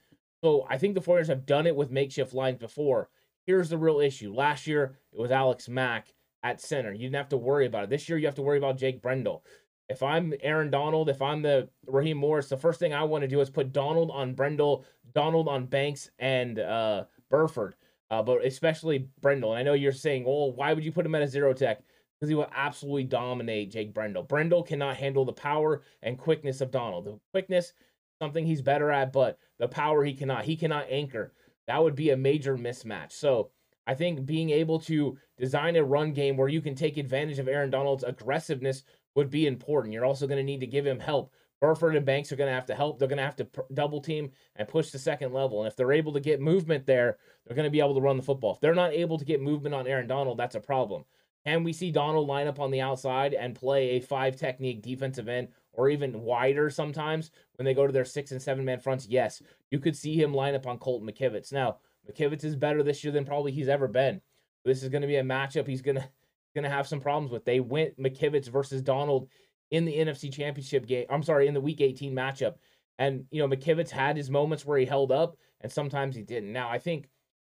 So 0.42 0.66
I 0.70 0.78
think 0.78 0.94
the 0.94 1.02
49ers 1.02 1.26
have 1.26 1.44
done 1.44 1.66
it 1.66 1.76
with 1.76 1.90
makeshift 1.90 2.32
lines 2.32 2.58
before. 2.58 3.10
Here's 3.44 3.68
the 3.68 3.76
real 3.76 4.00
issue. 4.00 4.32
Last 4.32 4.66
year, 4.66 4.96
it 5.12 5.20
was 5.20 5.30
Alex 5.30 5.68
Mack 5.68 6.14
at 6.42 6.62
center. 6.62 6.92
You 6.92 7.00
didn't 7.00 7.16
have 7.16 7.28
to 7.28 7.36
worry 7.36 7.66
about 7.66 7.84
it. 7.84 7.90
This 7.90 8.08
year, 8.08 8.16
you 8.16 8.24
have 8.24 8.34
to 8.36 8.42
worry 8.42 8.56
about 8.56 8.78
Jake 8.78 9.02
Brendel. 9.02 9.44
If 9.90 10.02
I'm 10.02 10.32
Aaron 10.40 10.70
Donald, 10.70 11.10
if 11.10 11.20
I'm 11.20 11.42
the 11.42 11.68
Raheem 11.86 12.16
Morris, 12.16 12.48
the 12.48 12.56
first 12.56 12.80
thing 12.80 12.94
I 12.94 13.04
want 13.04 13.22
to 13.22 13.28
do 13.28 13.42
is 13.42 13.50
put 13.50 13.74
Donald 13.74 14.10
on 14.10 14.32
Brendel, 14.32 14.86
Donald 15.12 15.48
on 15.48 15.66
Banks, 15.66 16.08
and 16.18 16.58
uh, 16.60 17.04
Burford, 17.28 17.76
uh, 18.10 18.22
but 18.22 18.42
especially 18.42 19.10
Brendel. 19.20 19.52
And 19.52 19.58
I 19.58 19.62
know 19.62 19.74
you're 19.74 19.92
saying, 19.92 20.24
well, 20.24 20.52
why 20.52 20.72
would 20.72 20.84
you 20.84 20.92
put 20.92 21.04
him 21.04 21.14
at 21.14 21.20
a 21.20 21.28
zero 21.28 21.52
tech? 21.52 21.82
Because 22.18 22.28
he 22.28 22.34
will 22.34 22.50
absolutely 22.54 23.04
dominate 23.04 23.70
Jake 23.70 23.92
Brendel. 23.92 24.22
Brendel 24.22 24.62
cannot 24.62 24.96
handle 24.96 25.24
the 25.24 25.32
power 25.32 25.82
and 26.02 26.18
quickness 26.18 26.60
of 26.60 26.70
Donald. 26.70 27.04
The 27.04 27.18
quickness, 27.32 27.72
something 28.20 28.46
he's 28.46 28.62
better 28.62 28.90
at, 28.90 29.12
but 29.12 29.38
the 29.58 29.68
power 29.68 30.04
he 30.04 30.14
cannot. 30.14 30.44
He 30.44 30.56
cannot 30.56 30.86
anchor. 30.88 31.32
That 31.66 31.82
would 31.82 31.94
be 31.94 32.10
a 32.10 32.16
major 32.16 32.56
mismatch. 32.56 33.12
So 33.12 33.50
I 33.86 33.94
think 33.94 34.24
being 34.24 34.50
able 34.50 34.78
to 34.80 35.18
design 35.38 35.76
a 35.76 35.84
run 35.84 36.12
game 36.12 36.36
where 36.36 36.48
you 36.48 36.60
can 36.60 36.74
take 36.74 36.96
advantage 36.96 37.38
of 37.38 37.48
Aaron 37.48 37.70
Donald's 37.70 38.04
aggressiveness 38.04 38.84
would 39.14 39.30
be 39.30 39.46
important. 39.46 39.92
You're 39.92 40.04
also 40.04 40.26
going 40.26 40.38
to 40.38 40.44
need 40.44 40.60
to 40.60 40.66
give 40.66 40.86
him 40.86 41.00
help. 41.00 41.32
Burford 41.60 41.96
and 41.96 42.04
Banks 42.04 42.30
are 42.30 42.36
going 42.36 42.48
to 42.48 42.54
have 42.54 42.66
to 42.66 42.74
help. 42.74 42.98
They're 42.98 43.08
going 43.08 43.18
to 43.18 43.24
have 43.24 43.36
to 43.36 43.48
double 43.72 44.00
team 44.00 44.30
and 44.56 44.68
push 44.68 44.90
the 44.90 44.98
second 44.98 45.32
level. 45.32 45.60
And 45.62 45.68
if 45.68 45.76
they're 45.76 45.92
able 45.92 46.12
to 46.12 46.20
get 46.20 46.40
movement 46.40 46.84
there, 46.84 47.16
they're 47.46 47.56
going 47.56 47.64
to 47.64 47.70
be 47.70 47.80
able 47.80 47.94
to 47.94 48.00
run 48.00 48.16
the 48.16 48.22
football. 48.22 48.54
If 48.54 48.60
they're 48.60 48.74
not 48.74 48.92
able 48.92 49.18
to 49.18 49.24
get 49.24 49.40
movement 49.40 49.74
on 49.74 49.86
Aaron 49.86 50.06
Donald, 50.06 50.38
that's 50.38 50.56
a 50.56 50.60
problem. 50.60 51.04
Can 51.46 51.62
we 51.62 51.72
see 51.72 51.90
Donald 51.90 52.26
line 52.26 52.46
up 52.46 52.58
on 52.58 52.70
the 52.70 52.80
outside 52.80 53.34
and 53.34 53.54
play 53.54 53.90
a 53.90 54.00
five 54.00 54.36
technique 54.36 54.82
defensive 54.82 55.28
end 55.28 55.48
or 55.72 55.90
even 55.90 56.22
wider 56.22 56.70
sometimes 56.70 57.30
when 57.56 57.66
they 57.66 57.74
go 57.74 57.86
to 57.86 57.92
their 57.92 58.04
six 58.04 58.32
and 58.32 58.40
seven 58.40 58.64
man 58.64 58.80
fronts? 58.80 59.06
Yes, 59.06 59.42
you 59.70 59.78
could 59.78 59.96
see 59.96 60.20
him 60.20 60.32
line 60.32 60.54
up 60.54 60.66
on 60.66 60.78
Colton 60.78 61.08
McKivitz. 61.08 61.52
Now, 61.52 61.78
McKivitz 62.10 62.44
is 62.44 62.56
better 62.56 62.82
this 62.82 63.04
year 63.04 63.12
than 63.12 63.24
probably 63.24 63.52
he's 63.52 63.68
ever 63.68 63.88
been. 63.88 64.20
This 64.64 64.82
is 64.82 64.88
going 64.88 65.02
to 65.02 65.08
be 65.08 65.16
a 65.16 65.22
matchup 65.22 65.66
he's 65.66 65.82
going 65.82 65.96
to 65.96 66.08
going 66.54 66.64
to 66.64 66.70
have 66.70 66.86
some 66.86 67.00
problems 67.00 67.32
with. 67.32 67.44
They 67.44 67.60
went 67.60 67.98
McKivitz 67.98 68.48
versus 68.48 68.80
Donald 68.80 69.28
in 69.70 69.84
the 69.84 69.96
NFC 69.96 70.32
Championship 70.32 70.86
game. 70.86 71.06
I'm 71.10 71.22
sorry, 71.22 71.48
in 71.48 71.54
the 71.54 71.60
Week 71.60 71.80
18 71.80 72.14
matchup. 72.14 72.54
And, 72.98 73.24
you 73.30 73.40
know, 73.40 73.54
McKivitz 73.54 73.90
had 73.90 74.16
his 74.16 74.30
moments 74.30 74.64
where 74.64 74.78
he 74.78 74.86
held 74.86 75.10
up 75.10 75.36
and 75.60 75.70
sometimes 75.70 76.14
he 76.14 76.22
didn't. 76.22 76.52
Now, 76.52 76.70
I 76.70 76.78
think 76.78 77.08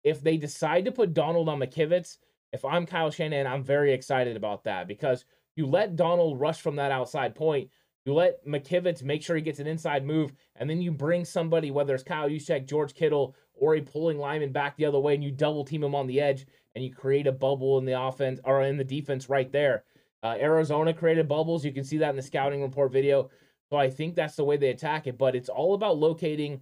if 0.02 0.21
they 0.21 0.37
decide 0.37 0.85
to 0.87 0.92
put 0.92 1.14
Donald 1.14 1.49
on 1.49 1.61
McKivitz, 1.61 2.18
if 2.52 2.64
I'm 2.64 2.87
Kyle 2.87 3.11
Shanahan, 3.11 3.47
I'm 3.47 3.62
very 3.62 3.93
excited 3.93 4.37
about 4.37 4.64
that 4.64 4.88
because 4.88 5.25
you 5.57 5.67
let 5.67 5.97
Donald 5.97 6.40
rush 6.40 6.61
from 6.61 6.76
that 6.76 6.93
outside 6.93 7.35
point. 7.35 7.71
You 8.05 8.14
let 8.14 8.47
McKivitz 8.47 9.02
make 9.02 9.23
sure 9.23 9.37
he 9.37 9.43
gets 9.43 9.59
an 9.59 9.67
inside 9.67 10.07
move, 10.07 10.33
and 10.57 10.69
then 10.69 10.81
you 10.81 10.90
bring 10.90 11.25
somebody, 11.25 11.71
whether 11.71 11.95
it's 11.95 12.05
Kyle 12.05 12.28
Juszczyk, 12.28 12.67
George 12.67 12.95
Kittle, 12.95 13.35
or 13.55 13.75
a 13.75 13.83
pulling 13.83 14.19
lineman 14.19 14.52
back 14.52 14.76
the 14.76 14.87
other 14.87 14.99
way, 14.99 15.14
and 15.14 15.23
you 15.23 15.31
double 15.31 15.64
team 15.64 15.83
him 15.85 15.95
on 15.95 16.07
the 16.07 16.21
edge, 16.21 16.47
and 16.75 16.83
you 16.83 16.95
create 16.95 17.26
a 17.26 17.33
bubble 17.33 17.76
in 17.78 17.85
the 17.85 18.00
offense 18.00 18.40
or 18.45 18.62
in 18.62 18.76
the 18.76 18.85
defense 18.85 19.28
right 19.28 19.50
there. 19.52 19.85
Uh, 20.23 20.37
Arizona 20.38 20.95
created 20.95 21.28
bubbles. 21.28 21.64
You 21.64 21.73
can 21.73 21.85
see 21.85 21.99
that 21.99 22.11
in 22.11 22.17
the 22.17 22.23
scouting 22.23 22.62
report 22.62 22.93
video. 22.93 23.31
So 23.71 23.76
I 23.76 23.90
think 23.90 24.14
that's 24.14 24.37
the 24.37 24.45
way 24.45 24.57
they 24.57 24.71
attack 24.71 25.07
it. 25.07 25.19
But 25.19 25.37
it's 25.37 25.49
all 25.49 25.75
about 25.75 25.99
locating 25.99 26.61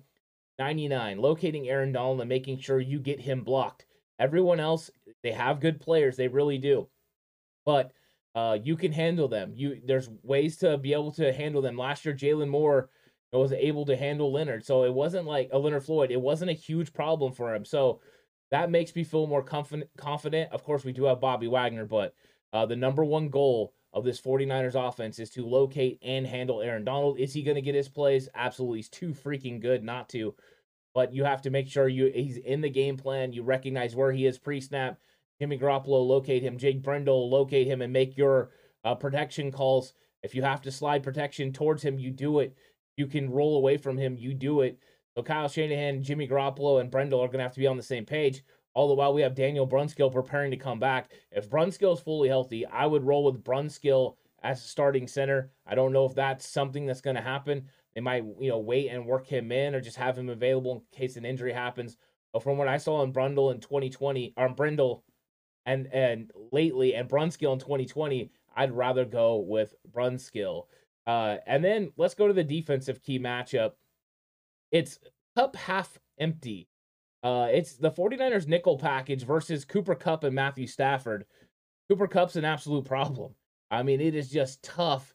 99, 0.59 1.19
locating 1.19 1.69
Aaron 1.69 1.93
Donald, 1.93 2.21
and 2.21 2.28
making 2.28 2.59
sure 2.59 2.81
you 2.81 2.99
get 2.99 3.21
him 3.21 3.43
blocked. 3.43 3.87
Everyone 4.18 4.61
else, 4.61 4.90
they 5.23 5.32
have 5.32 5.61
good 5.61 5.80
players. 5.80 6.16
They 6.16 6.28
really 6.28 6.58
do. 6.58 6.88
But 7.64 7.92
uh, 8.35 8.58
you 8.62 8.76
can 8.76 8.92
handle 8.92 9.28
them. 9.28 9.52
You 9.54 9.80
there's 9.85 10.11
ways 10.23 10.58
to 10.58 10.76
be 10.78 10.92
able 10.92 11.12
to 11.12 11.32
handle 11.32 11.62
them. 11.62 11.76
Last 11.76 12.04
year, 12.04 12.14
Jaylon 12.14 12.49
Moore 12.49 12.90
was 13.32 13.52
able 13.52 13.85
to 13.87 13.96
handle 13.96 14.32
Leonard, 14.32 14.64
so 14.64 14.85
it 14.85 14.94
wasn't 14.94 15.26
like 15.26 15.50
a 15.52 15.58
Leonard 15.58 15.85
Floyd. 15.85 16.11
It 16.11 16.20
wasn't 16.20 16.50
a 16.50 16.54
huge 16.54 16.92
problem 16.92 17.32
for 17.32 17.54
him. 17.54 17.64
So 17.64 18.00
that 18.50 18.70
makes 18.70 18.94
me 18.94 19.04
feel 19.04 19.26
more 19.26 19.42
confident. 19.42 19.90
Confident. 19.96 20.52
Of 20.52 20.64
course, 20.64 20.85
we 20.85 20.92
do 20.92 21.04
have 21.04 21.20
Bobby 21.20 21.49
Wagner, 21.49 21.85
but 21.85 22.14
uh, 22.52 22.66
the 22.66 22.76
number 22.76 23.04
one 23.04 23.28
goal 23.28 23.75
of 23.92 24.04
this 24.04 24.20
49ers 24.20 24.75
offense 24.75 25.18
is 25.18 25.30
to 25.30 25.46
locate 25.46 25.99
and 26.02 26.26
handle 26.26 26.61
Aaron 26.61 26.85
Donald. 26.85 27.18
Is 27.18 27.32
he 27.32 27.42
going 27.42 27.54
to 27.54 27.62
get 27.62 27.75
his 27.75 27.88
plays? 27.88 28.28
Absolutely. 28.35 28.78
He's 28.78 28.88
too 28.88 29.14
freaking 29.14 29.61
good 29.61 29.82
not 29.82 30.08
to. 30.11 30.35
But 30.97 31.12
you 31.12 31.25
have 31.25 31.43
to 31.43 31.50
make 31.50 31.69
sure 31.69 31.88
you 31.88 32.11
he's 32.15 32.38
in 32.38 32.62
the 32.62 32.71
game 32.71 32.97
plan. 32.97 33.35
You 33.35 33.43
recognize 33.43 33.95
where 33.95 34.12
he 34.12 34.25
is 34.25 34.38
pre-snap. 34.38 34.99
Jimmy 35.38 35.59
Garoppolo, 35.59 36.07
locate 36.07 36.43
him. 36.43 36.57
Jake 36.57 36.83
Brendel, 36.83 37.29
locate 37.29 37.67
him 37.67 37.83
and 37.83 37.93
make 37.93 38.17
your 38.17 38.49
uh, 38.83 38.95
protection 38.95 39.53
calls. 39.53 39.93
If 40.23 40.35
you 40.35 40.41
have 40.41 40.62
to 40.62 40.73
slide 40.73 41.03
protection 41.03 41.53
towards 41.53 41.83
him, 41.83 41.99
you 41.99 42.11
do 42.11 42.38
it. 42.38 42.57
You 42.97 43.07
can 43.07 43.29
roll 43.29 43.59
away 43.59 43.76
from 43.76 43.99
him, 43.99 44.17
you 44.17 44.33
do 44.33 44.62
it. 44.62 44.79
So 45.15 45.23
Kyle 45.23 45.49
Shanahan, 45.49 46.03
Jimmy 46.03 46.26
Garoppolo, 46.26 46.81
and 46.81 46.91
Brendel 46.91 47.21
are 47.21 47.26
going 47.26 47.41
to 47.41 47.45
have 47.45 47.53
to 47.53 47.61
be 47.61 47.67
on 47.67 47.76
the 47.76 47.83
same 47.83 48.07
page. 48.07 48.43
All 48.73 48.88
the 48.88 48.95
while, 48.95 49.12
we 49.12 49.21
have 49.21 49.35
Daniel 49.35 49.69
Brunskill 49.69 50.11
preparing 50.11 50.50
to 50.50 50.57
come 50.57 50.79
back. 50.79 51.12
If 51.31 51.50
Brunskill 51.50 51.93
is 51.93 52.00
fully 52.00 52.29
healthy, 52.31 52.65
I 52.65 52.87
would 52.87 53.05
roll 53.05 53.25
with 53.25 53.45
Brunskill 53.45 54.17
as 54.43 54.65
a 54.65 54.69
starting 54.69 55.07
center. 55.07 55.50
I 55.67 55.75
don't 55.75 55.93
know 55.93 56.07
if 56.07 56.15
that's 56.15 56.49
something 56.49 56.87
that's 56.87 57.03
going 57.03 57.17
to 57.17 57.23
happen. 57.23 57.67
They 57.97 58.00
might, 58.00 58.23
you 58.38 58.50
know, 58.50 58.61
wait 58.61 58.91
and 58.91 59.05
work 59.05 59.26
him 59.26 59.50
in 59.50 59.75
or 59.75 59.81
just 59.81 59.97
have 59.97 60.17
him 60.17 60.29
available 60.29 60.73
in 60.93 60.99
case 60.99 61.17
an 61.17 61.25
injury 61.25 61.53
happens. 61.53 61.97
But 62.33 62.45
from 62.45 62.59
what 62.59 62.69
I 62.69 62.76
saw 62.76 63.03
in 63.03 63.12
Brundle 63.12 63.53
in 63.53 63.59
2020, 63.59 64.35
or 64.37 64.49
Brindle 64.50 65.03
and 65.65 65.88
and 65.93 66.31
lately, 66.53 66.95
and 66.95 67.09
Brunskill 67.09 67.55
in 67.55 67.59
2020, 67.59 68.31
I'd 68.55 68.73
rather 68.73 69.05
go 69.05 69.38
with 69.38 69.75
Brunskill. 69.91 70.67
Uh, 71.09 71.38
and 71.49 71.65
then 71.65 71.91
let's 71.97 72.15
go 72.15 72.29
to 72.29 72.33
the 72.33 72.45
defensive 72.45 73.03
key 73.03 73.19
matchup. 73.19 73.73
It's 74.71 75.00
cup 75.35 75.57
half 75.57 75.99
empty 76.21 76.69
uh, 77.26 77.49
it's 77.50 77.73
the 77.73 77.91
49ers 77.91 78.47
nickel 78.47 78.79
package 78.79 79.25
versus 79.25 79.65
Cooper 79.65 79.97
Kupp 79.97 80.23
and 80.23 80.33
Matthew 80.33 80.69
Stafford. 80.69 81.25
Cooper 81.88 82.07
Kupp's 82.07 82.37
an 82.37 82.45
absolute 82.45 82.85
problem. 82.85 83.35
I 83.69 83.83
mean, 83.83 84.00
it 84.00 84.15
is 84.15 84.31
just 84.31 84.62
tough 84.62 85.12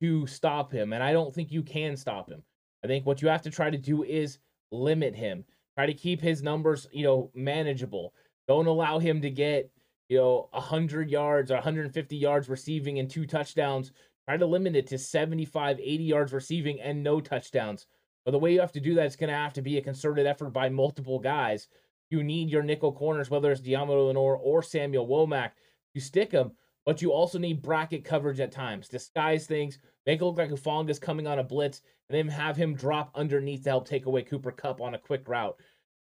to 0.00 0.26
stop 0.26 0.72
him, 0.72 0.92
and 0.92 1.02
I 1.02 1.12
don't 1.12 1.34
think 1.34 1.50
you 1.50 1.62
can 1.62 1.96
stop 1.96 2.30
him. 2.30 2.42
I 2.84 2.86
think 2.86 3.06
what 3.06 3.22
you 3.22 3.28
have 3.28 3.42
to 3.42 3.50
try 3.50 3.70
to 3.70 3.78
do 3.78 4.02
is 4.04 4.38
limit 4.70 5.14
him. 5.14 5.44
Try 5.76 5.86
to 5.86 5.94
keep 5.94 6.20
his 6.20 6.42
numbers, 6.42 6.86
you 6.92 7.04
know, 7.04 7.30
manageable. 7.34 8.14
Don't 8.48 8.66
allow 8.66 8.98
him 8.98 9.20
to 9.22 9.30
get, 9.30 9.70
you 10.08 10.18
know, 10.18 10.48
100 10.52 11.10
yards 11.10 11.50
or 11.50 11.54
150 11.54 12.16
yards 12.16 12.48
receiving 12.48 12.98
and 12.98 13.10
two 13.10 13.26
touchdowns. 13.26 13.92
Try 14.26 14.36
to 14.36 14.46
limit 14.46 14.76
it 14.76 14.86
to 14.88 14.98
75, 14.98 15.78
80 15.78 16.04
yards 16.04 16.32
receiving 16.32 16.80
and 16.80 17.02
no 17.02 17.20
touchdowns. 17.20 17.86
But 18.24 18.32
the 18.32 18.38
way 18.38 18.52
you 18.52 18.60
have 18.60 18.72
to 18.72 18.80
do 18.80 18.94
that 18.94 19.06
is 19.06 19.16
going 19.16 19.28
to 19.28 19.36
have 19.36 19.52
to 19.54 19.62
be 19.62 19.78
a 19.78 19.82
concerted 19.82 20.26
effort 20.26 20.50
by 20.50 20.68
multiple 20.68 21.18
guys. 21.18 21.68
You 22.10 22.22
need 22.22 22.50
your 22.50 22.62
nickel 22.62 22.92
corners, 22.92 23.30
whether 23.30 23.52
it's 23.52 23.60
Deommodore 23.60 24.08
Lenoir 24.08 24.36
or 24.36 24.62
Samuel 24.62 25.06
Womack, 25.06 25.52
You 25.94 26.00
stick 26.00 26.30
them. 26.30 26.52
But 26.86 27.02
you 27.02 27.12
also 27.12 27.38
need 27.38 27.62
bracket 27.62 28.04
coverage 28.04 28.38
at 28.38 28.52
times. 28.52 28.88
Disguise 28.88 29.46
things, 29.46 29.78
make 30.06 30.20
it 30.20 30.24
look 30.24 30.38
like 30.38 30.50
Hufanga 30.50 30.98
coming 31.00 31.26
on 31.26 31.40
a 31.40 31.44
blitz, 31.44 31.82
and 32.08 32.16
then 32.16 32.28
have 32.28 32.56
him 32.56 32.74
drop 32.74 33.10
underneath 33.16 33.64
to 33.64 33.70
help 33.70 33.88
take 33.88 34.06
away 34.06 34.22
Cooper 34.22 34.52
Kupp 34.52 34.80
on 34.80 34.94
a 34.94 34.98
quick 34.98 35.28
route. 35.28 35.56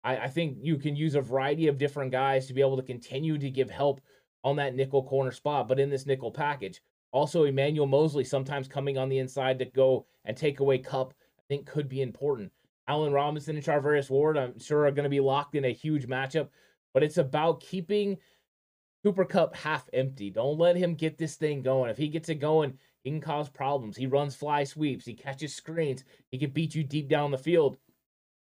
I, 0.03 0.17
I 0.17 0.27
think 0.27 0.57
you 0.59 0.77
can 0.77 0.95
use 0.95 1.13
a 1.13 1.21
variety 1.21 1.67
of 1.67 1.77
different 1.77 2.11
guys 2.11 2.47
to 2.47 2.53
be 2.53 2.61
able 2.61 2.77
to 2.77 2.83
continue 2.83 3.38
to 3.38 3.50
give 3.51 3.69
help 3.69 4.01
on 4.43 4.55
that 4.55 4.75
nickel 4.75 5.03
corner 5.03 5.31
spot, 5.31 5.67
but 5.67 5.79
in 5.79 5.91
this 5.91 6.07
nickel 6.07 6.31
package. 6.31 6.81
Also, 7.11 7.43
Emmanuel 7.43 7.85
Moseley 7.85 8.23
sometimes 8.23 8.67
coming 8.67 8.97
on 8.97 9.09
the 9.09 9.19
inside 9.19 9.59
to 9.59 9.65
go 9.65 10.07
and 10.25 10.35
take 10.35 10.61
away 10.61 10.79
Kupp, 10.79 11.13
i 11.38 11.41
think 11.47 11.67
could 11.67 11.89
be 11.89 12.01
important. 12.01 12.51
Allen 12.88 13.13
Robinson 13.13 13.55
and 13.55 13.63
Charvarius 13.63 14.09
Ward, 14.09 14.38
I'm 14.38 14.57
sure, 14.59 14.88
are 14.88 14.91
going 14.91 15.03
to 15.03 15.09
be 15.09 15.19
locked 15.19 15.55
in 15.55 15.65
a 15.65 15.73
huge 15.73 16.07
matchup, 16.07 16.47
but 16.93 17.03
it's 17.03 17.17
about 17.17 17.59
keeping 17.59 18.17
Cooper 19.03 19.25
Kupp 19.25 19.55
half 19.55 19.89
empty. 19.93 20.29
Don't 20.29 20.60
let 20.60 20.75
him 20.75 20.96
get 20.96 21.17
this 21.17 21.36
thing 21.36 21.62
going. 21.62 21.89
If 21.89 21.98
he 21.98 22.08
gets 22.08 22.29
it 22.29 22.36
going, 22.36 22.77
he 23.03 23.10
can 23.10 23.22
cause 23.22 23.50
problems. 23.50 23.98
He 23.98 24.05
runs 24.05 24.36
fly 24.36 24.63
sweeps, 24.63 25.05
he 25.05 25.13
catches 25.13 25.55
screens, 25.55 26.03
he 26.29 26.38
can 26.38 26.51
beat 26.51 26.75
you 26.75 26.84
deep 26.84 27.08
down 27.10 27.31
the 27.31 27.38
field. 27.38 27.77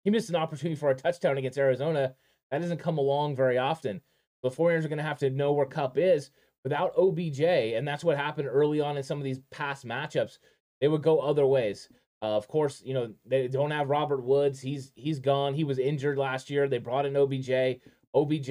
He 0.04 0.12
missed 0.12 0.30
an 0.30 0.36
opportunity 0.36 0.80
for 0.80 0.92
a 0.92 0.96
touchdown 0.96 1.38
against 1.38 1.58
Arizona. 1.58 2.14
That 2.52 2.62
doesn't 2.62 2.78
come 2.78 3.00
along 3.00 3.36
very 3.36 3.58
often. 3.58 4.02
The 4.44 4.52
49ers 4.52 4.86
are 4.86 4.90
going 4.90 4.98
to 4.98 5.04
have 5.04 5.20
to 5.20 5.32
know 5.32 5.54
where 5.54 5.66
Kupp 5.66 5.98
is 5.98 6.30
without 6.64 6.94
OBJ, 6.96 7.42
and 7.42 7.88
that's 7.88 8.04
what 8.04 8.18
happened 8.18 8.48
early 8.48 8.80
on 8.80 8.98
in 8.98 9.04
some 9.04 9.18
of 9.18 9.24
these 9.24 9.40
past 9.50 9.86
matchups. 9.86 10.38
They 10.80 10.88
would 10.88 11.02
go 11.02 11.20
other 11.20 11.48
ways. 11.48 11.90
Uh, 12.22 12.38
of 12.38 12.48
course, 12.48 12.82
you 12.86 12.94
know 12.94 13.14
they 13.26 13.48
don't 13.48 13.72
have 13.72 13.90
Robert 13.90 14.24
Woods. 14.24 14.60
He's 14.60 14.92
he's 14.96 15.20
gone. 15.20 15.54
He 15.54 15.64
was 15.64 15.80
injured 15.80 16.18
last 16.18 16.50
year. 16.50 16.68
They 16.68 16.78
brought 16.78 17.06
in 17.06 17.16
OBJ. 17.16 17.82
OBJ 18.16 18.50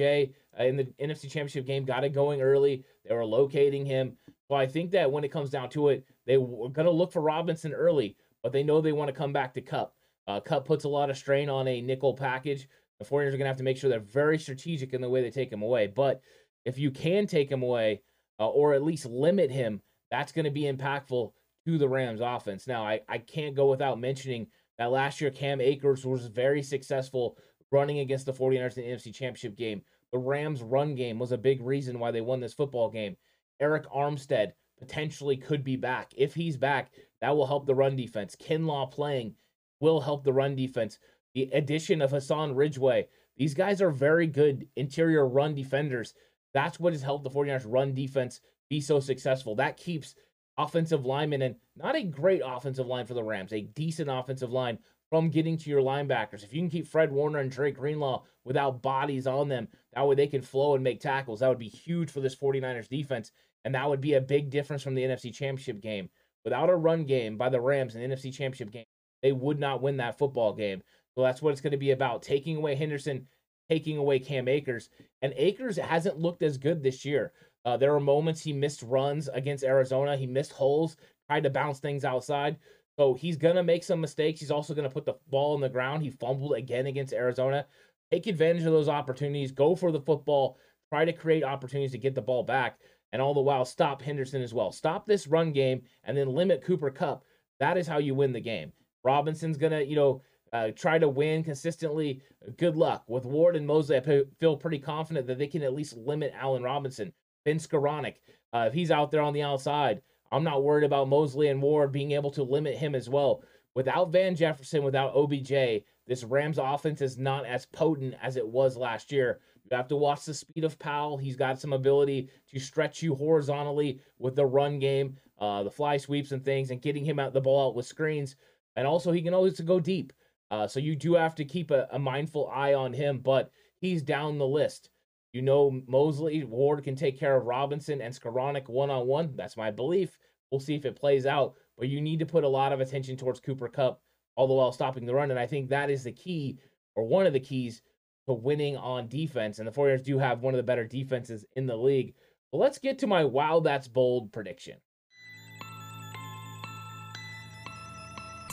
uh, 0.59 0.63
in 0.63 0.77
the 0.77 0.85
NFC 1.01 1.23
Championship 1.23 1.65
game 1.65 1.85
got 1.85 2.03
it 2.03 2.09
going 2.09 2.41
early. 2.41 2.83
They 3.07 3.15
were 3.15 3.25
locating 3.25 3.85
him. 3.85 4.17
So 4.47 4.55
I 4.55 4.67
think 4.67 4.91
that 4.91 5.11
when 5.11 5.23
it 5.23 5.31
comes 5.31 5.49
down 5.49 5.69
to 5.71 5.89
it, 5.89 6.05
they 6.25 6.37
were 6.37 6.69
going 6.69 6.85
to 6.85 6.91
look 6.91 7.11
for 7.11 7.21
Robinson 7.21 7.73
early, 7.73 8.15
but 8.43 8.51
they 8.51 8.63
know 8.63 8.79
they 8.79 8.91
want 8.91 9.09
to 9.09 9.13
come 9.13 9.33
back 9.33 9.53
to 9.55 9.61
Kupp. 9.61 9.95
Uh, 10.27 10.39
Kupp 10.39 10.65
puts 10.65 10.85
a 10.85 10.89
lot 10.89 11.09
of 11.09 11.17
strain 11.17 11.49
on 11.49 11.67
a 11.67 11.81
nickel 11.81 12.13
package. 12.13 12.67
The 12.99 13.05
49ers 13.05 13.27
are 13.27 13.31
going 13.31 13.39
to 13.41 13.47
have 13.47 13.57
to 13.57 13.63
make 13.63 13.77
sure 13.77 13.89
they're 13.89 13.99
very 13.99 14.39
strategic 14.39 14.93
in 14.93 15.01
the 15.01 15.09
way 15.09 15.21
they 15.21 15.31
take 15.31 15.51
him 15.51 15.61
away. 15.61 15.87
But 15.87 16.21
if 16.63 16.77
you 16.77 16.91
can 16.91 17.27
take 17.27 17.51
him 17.51 17.63
away, 17.63 18.01
uh, 18.39 18.47
or 18.47 18.73
at 18.73 18.83
least 18.83 19.05
limit 19.05 19.51
him, 19.51 19.81
that's 20.11 20.31
going 20.31 20.45
to 20.45 20.51
be 20.51 20.63
impactful 20.63 21.31
to 21.65 21.77
the 21.77 21.89
Rams 21.89 22.21
offense. 22.21 22.67
Now, 22.67 22.83
I, 22.83 23.01
I 23.09 23.17
can't 23.17 23.55
go 23.55 23.69
without 23.69 23.99
mentioning 23.99 24.47
that 24.77 24.91
last 24.91 25.21
year 25.21 25.31
Cam 25.31 25.61
Akers 25.61 26.05
was 26.05 26.27
very 26.27 26.61
successful 26.61 27.37
running 27.71 27.99
against 27.99 28.25
the 28.25 28.33
49ers 28.33 28.77
in 28.77 28.83
the 28.83 28.89
NFC 28.89 29.13
Championship 29.13 29.55
game. 29.55 29.81
The 30.11 30.17
Rams' 30.17 30.61
run 30.61 30.95
game 30.95 31.19
was 31.19 31.31
a 31.31 31.37
big 31.37 31.61
reason 31.61 31.99
why 31.99 32.11
they 32.11 32.21
won 32.21 32.39
this 32.39 32.53
football 32.53 32.89
game. 32.89 33.17
Arik 33.61 33.85
Armstead 33.93 34.53
potentially 34.77 35.37
could 35.37 35.63
be 35.63 35.75
back. 35.75 36.13
If 36.15 36.33
he's 36.33 36.57
back, 36.57 36.91
that 37.21 37.35
will 37.35 37.47
help 37.47 37.65
the 37.65 37.75
run 37.75 37.95
defense. 37.95 38.35
Kinlaw 38.35 38.91
playing 38.91 39.35
will 39.79 40.01
help 40.01 40.23
the 40.23 40.33
run 40.33 40.55
defense. 40.55 40.99
The 41.33 41.49
addition 41.53 42.01
of 42.01 42.11
Hassan 42.11 42.55
Ridgeway, 42.55 43.07
these 43.37 43.53
guys 43.53 43.81
are 43.81 43.91
very 43.91 44.27
good 44.27 44.67
interior 44.75 45.27
run 45.27 45.55
defenders. 45.55 46.13
That's 46.53 46.79
what 46.79 46.93
has 46.93 47.01
helped 47.01 47.23
the 47.23 47.29
49ers 47.29 47.65
run 47.65 47.93
defense 47.93 48.41
be 48.69 48.79
so 48.79 48.99
successful. 48.99 49.55
That 49.55 49.77
keeps 49.77 50.15
offensive 50.57 51.05
linemen 51.05 51.41
and 51.41 51.55
not 51.75 51.95
a 51.95 52.03
great 52.03 52.41
offensive 52.43 52.87
line 52.87 53.05
for 53.05 53.13
the 53.13 53.23
Rams, 53.23 53.51
a 53.51 53.61
decent 53.61 54.09
offensive 54.09 54.51
line 54.51 54.79
from 55.09 55.29
getting 55.29 55.57
to 55.57 55.69
your 55.69 55.81
linebackers. 55.81 56.43
If 56.43 56.53
you 56.53 56.61
can 56.61 56.69
keep 56.69 56.87
Fred 56.87 57.11
Warner 57.11 57.39
and 57.39 57.51
Drake 57.51 57.77
Greenlaw 57.77 58.23
without 58.43 58.81
bodies 58.81 59.27
on 59.27 59.47
them, 59.47 59.67
that 59.93 60.07
way 60.07 60.15
they 60.15 60.27
can 60.27 60.41
flow 60.41 60.75
and 60.75 60.83
make 60.83 60.99
tackles. 60.99 61.39
That 61.39 61.49
would 61.49 61.59
be 61.59 61.69
huge 61.69 62.09
for 62.09 62.19
this 62.19 62.35
49ers 62.35 62.89
defense. 62.89 63.31
And 63.63 63.73
that 63.75 63.87
would 63.87 64.01
be 64.01 64.13
a 64.13 64.21
big 64.21 64.49
difference 64.49 64.83
from 64.83 64.95
the 64.95 65.03
NFC 65.03 65.33
Championship 65.33 65.81
game. 65.81 66.09
Without 66.43 66.69
a 66.69 66.75
run 66.75 67.05
game 67.05 67.37
by 67.37 67.49
the 67.49 67.59
Rams 67.59 67.95
in 67.95 68.01
the 68.01 68.15
NFC 68.15 68.31
Championship 68.31 68.71
game, 68.71 68.85
they 69.23 69.31
would 69.31 69.59
not 69.59 69.81
win 69.81 69.97
that 69.97 70.17
football 70.17 70.53
game. 70.53 70.83
So 71.15 71.23
that's 71.23 71.41
what 71.41 71.51
it's 71.51 71.61
going 71.61 71.71
to 71.71 71.77
be 71.77 71.91
about 71.91 72.21
taking 72.21 72.57
away 72.57 72.75
Henderson, 72.75 73.27
taking 73.69 73.97
away 73.97 74.19
Cam 74.19 74.47
Akers. 74.47 74.89
And 75.21 75.33
Akers 75.37 75.77
hasn't 75.77 76.19
looked 76.19 76.43
as 76.43 76.57
good 76.57 76.83
this 76.83 77.05
year. 77.05 77.31
Uh, 77.63 77.77
there 77.77 77.95
are 77.95 77.99
moments 77.99 78.41
he 78.41 78.53
missed 78.53 78.83
runs 78.83 79.27
against 79.29 79.63
Arizona, 79.63 80.15
he 80.15 80.27
missed 80.27 80.51
holes, 80.51 80.97
tried 81.27 81.43
to 81.43 81.49
bounce 81.49 81.79
things 81.79 82.05
outside. 82.05 82.57
So 82.97 83.13
he's 83.13 83.37
going 83.37 83.55
to 83.55 83.63
make 83.63 83.83
some 83.83 83.99
mistakes. 83.99 84.39
He's 84.39 84.51
also 84.51 84.73
going 84.73 84.87
to 84.87 84.93
put 84.93 85.05
the 85.05 85.15
ball 85.29 85.53
on 85.53 85.61
the 85.61 85.69
ground. 85.69 86.03
He 86.03 86.09
fumbled 86.09 86.53
again 86.53 86.87
against 86.87 87.13
Arizona. 87.13 87.65
Take 88.11 88.27
advantage 88.27 88.63
of 88.63 88.71
those 88.71 88.87
opportunities, 88.87 89.51
go 89.51 89.75
for 89.75 89.91
the 89.91 89.99
football, 89.99 90.57
try 90.89 91.05
to 91.05 91.13
create 91.13 91.43
opportunities 91.43 91.91
to 91.91 91.97
get 91.97 92.15
the 92.15 92.21
ball 92.21 92.43
back 92.43 92.79
and 93.11 93.21
all 93.21 93.33
the 93.33 93.41
while 93.41 93.65
stop 93.65 94.01
Henderson 94.01 94.41
as 94.41 94.53
well. 94.53 94.71
Stop 94.71 95.05
this 95.05 95.27
run 95.27 95.51
game 95.51 95.81
and 96.03 96.15
then 96.15 96.27
limit 96.27 96.63
Cooper 96.63 96.91
Kupp. 96.91 97.23
That 97.59 97.77
is 97.77 97.87
how 97.87 97.97
you 97.97 98.13
win 98.13 98.33
the 98.33 98.39
game. 98.39 98.71
Robinson's 99.03 99.57
gonna, 99.57 99.81
you 99.81 99.95
know, 99.95 100.21
uh, 100.53 100.71
try 100.75 100.99
to 100.99 101.09
win 101.09 101.43
consistently. 101.43 102.21
Good 102.57 102.75
luck 102.75 103.03
with 103.07 103.25
Ward 103.25 103.55
and 103.55 103.65
Moseley. 103.65 103.97
I 103.97 104.23
feel 104.39 104.57
pretty 104.57 104.79
confident 104.79 105.27
that 105.27 105.37
they 105.37 105.47
can 105.47 105.63
at 105.63 105.73
least 105.73 105.97
limit 105.97 106.33
Allen 106.35 106.63
Robinson. 106.63 107.11
Ben 107.43 107.57
Skowronek, 107.57 108.15
uh, 108.53 108.65
if 108.67 108.73
he's 108.73 108.91
out 108.91 109.11
there 109.11 109.21
on 109.21 109.33
the 109.33 109.43
outside, 109.43 110.01
I'm 110.31 110.43
not 110.43 110.63
worried 110.63 110.83
about 110.85 111.07
Moseley 111.07 111.47
and 111.47 111.61
Ward 111.61 111.91
being 111.91 112.11
able 112.11 112.31
to 112.31 112.43
limit 112.43 112.77
him 112.77 112.95
as 112.95 113.09
well. 113.09 113.43
Without 113.75 114.11
Van 114.11 114.35
Jefferson, 114.35 114.83
without 114.83 115.15
OBJ, 115.15 115.83
this 116.07 116.23
Rams 116.23 116.57
offense 116.57 117.01
is 117.01 117.17
not 117.17 117.45
as 117.45 117.65
potent 117.65 118.15
as 118.21 118.37
it 118.37 118.47
was 118.47 118.77
last 118.77 119.11
year. 119.11 119.39
You 119.69 119.75
have 119.77 119.87
to 119.89 119.95
watch 119.95 120.25
the 120.25 120.33
speed 120.33 120.63
of 120.63 120.77
Powell. 120.79 121.17
He's 121.17 121.35
got 121.35 121.59
some 121.59 121.73
ability 121.73 122.29
to 122.51 122.59
stretch 122.59 123.01
you 123.01 123.15
horizontally 123.15 123.99
with 124.19 124.35
the 124.35 124.45
run 124.45 124.79
game, 124.79 125.17
uh, 125.39 125.63
the 125.63 125.71
fly 125.71 125.97
sweeps 125.97 126.31
and 126.31 126.45
things, 126.45 126.69
and 126.69 126.81
getting 126.81 127.03
him 127.03 127.19
out 127.19 127.33
the 127.33 127.41
ball 127.41 127.69
out 127.69 127.75
with 127.75 127.87
screens. 127.87 128.35
And 128.75 128.85
also, 128.87 129.11
he 129.11 129.21
can 129.21 129.33
always 129.33 129.59
go 129.59 129.79
deep. 129.79 130.13
Uh, 130.51 130.67
so 130.67 130.79
you 130.79 130.95
do 130.95 131.15
have 131.15 131.35
to 131.35 131.45
keep 131.45 131.71
a, 131.71 131.87
a 131.91 131.99
mindful 131.99 132.47
eye 132.49 132.75
on 132.75 132.93
him, 132.93 133.19
but 133.19 133.49
he's 133.79 134.03
down 134.03 134.37
the 134.37 134.47
list. 134.47 134.89
You 135.35 135.41
know, 135.41 135.81
Moseley 135.85 136.45
Ward 136.45 136.81
can 136.85 136.95
take 136.95 137.19
care 137.19 137.35
of 137.35 137.43
Robinson 137.43 137.99
and 137.99 138.13
Skowronek 138.13 138.69
one 138.69 138.89
on 138.89 139.05
one. 139.05 139.33
That's 139.35 139.57
my 139.57 139.69
belief. 139.69 140.17
We'll 140.49 140.61
see 140.61 140.75
if 140.75 140.85
it 140.85 140.95
plays 140.95 141.25
out. 141.25 141.55
But 141.77 141.89
you 141.89 141.99
need 141.99 142.19
to 142.19 142.25
put 142.25 142.45
a 142.45 142.47
lot 142.47 142.71
of 142.71 142.79
attention 142.79 143.17
towards 143.17 143.41
Cooper 143.41 143.67
Kupp, 143.67 144.01
all 144.37 144.47
the 144.47 144.53
while 144.53 144.71
stopping 144.71 145.05
the 145.05 145.13
run. 145.13 145.31
And 145.31 145.39
I 145.39 145.45
think 145.45 145.67
that 145.67 145.89
is 145.89 146.05
the 146.05 146.13
key, 146.13 146.57
or 146.95 147.03
one 147.03 147.25
of 147.25 147.33
the 147.33 147.41
keys 147.41 147.81
to 148.27 148.33
winning 148.33 148.77
on 148.77 149.09
defense. 149.09 149.59
And 149.59 149.67
the 149.67 149.73
49ers 149.73 150.05
do 150.05 150.17
have 150.17 150.41
one 150.41 150.53
of 150.53 150.57
the 150.57 150.63
better 150.63 150.85
defenses 150.85 151.43
in 151.57 151.65
the 151.65 151.75
league. 151.75 152.13
But 152.53 152.59
let's 152.59 152.77
get 152.77 152.97
to 152.99 153.07
my 153.07 153.25
wow, 153.25 153.59
that's 153.59 153.89
bold 153.89 154.31
prediction. 154.31 154.77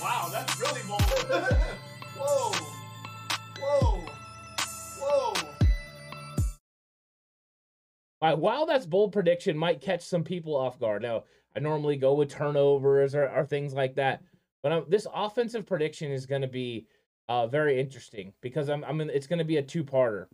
Wow, 0.00 0.30
that's 0.32 0.60
really 0.60 0.80
bold. 0.88 1.02
whoa. 2.18 2.52
Whoa. 3.60 4.04
Whoa. 4.98 5.51
My 8.22 8.34
wow, 8.34 8.64
that's 8.64 8.86
bold 8.86 9.12
prediction 9.12 9.58
might 9.58 9.80
catch 9.80 10.02
some 10.02 10.22
people 10.22 10.54
off 10.56 10.78
guard. 10.78 11.02
Now, 11.02 11.24
I 11.56 11.58
normally 11.58 11.96
go 11.96 12.14
with 12.14 12.30
turnovers 12.30 13.16
or, 13.16 13.28
or 13.28 13.44
things 13.44 13.74
like 13.74 13.96
that. 13.96 14.22
But 14.62 14.72
I'm, 14.72 14.84
this 14.88 15.08
offensive 15.12 15.66
prediction 15.66 16.12
is 16.12 16.24
going 16.24 16.42
to 16.42 16.48
be 16.48 16.86
uh, 17.28 17.48
very 17.48 17.80
interesting 17.80 18.32
because 18.40 18.70
I'm, 18.70 18.84
I'm 18.84 19.00
in, 19.00 19.10
it's 19.10 19.26
going 19.26 19.40
to 19.40 19.44
be 19.44 19.56
a 19.56 19.62
two 19.62 19.82
parter. 19.82 20.26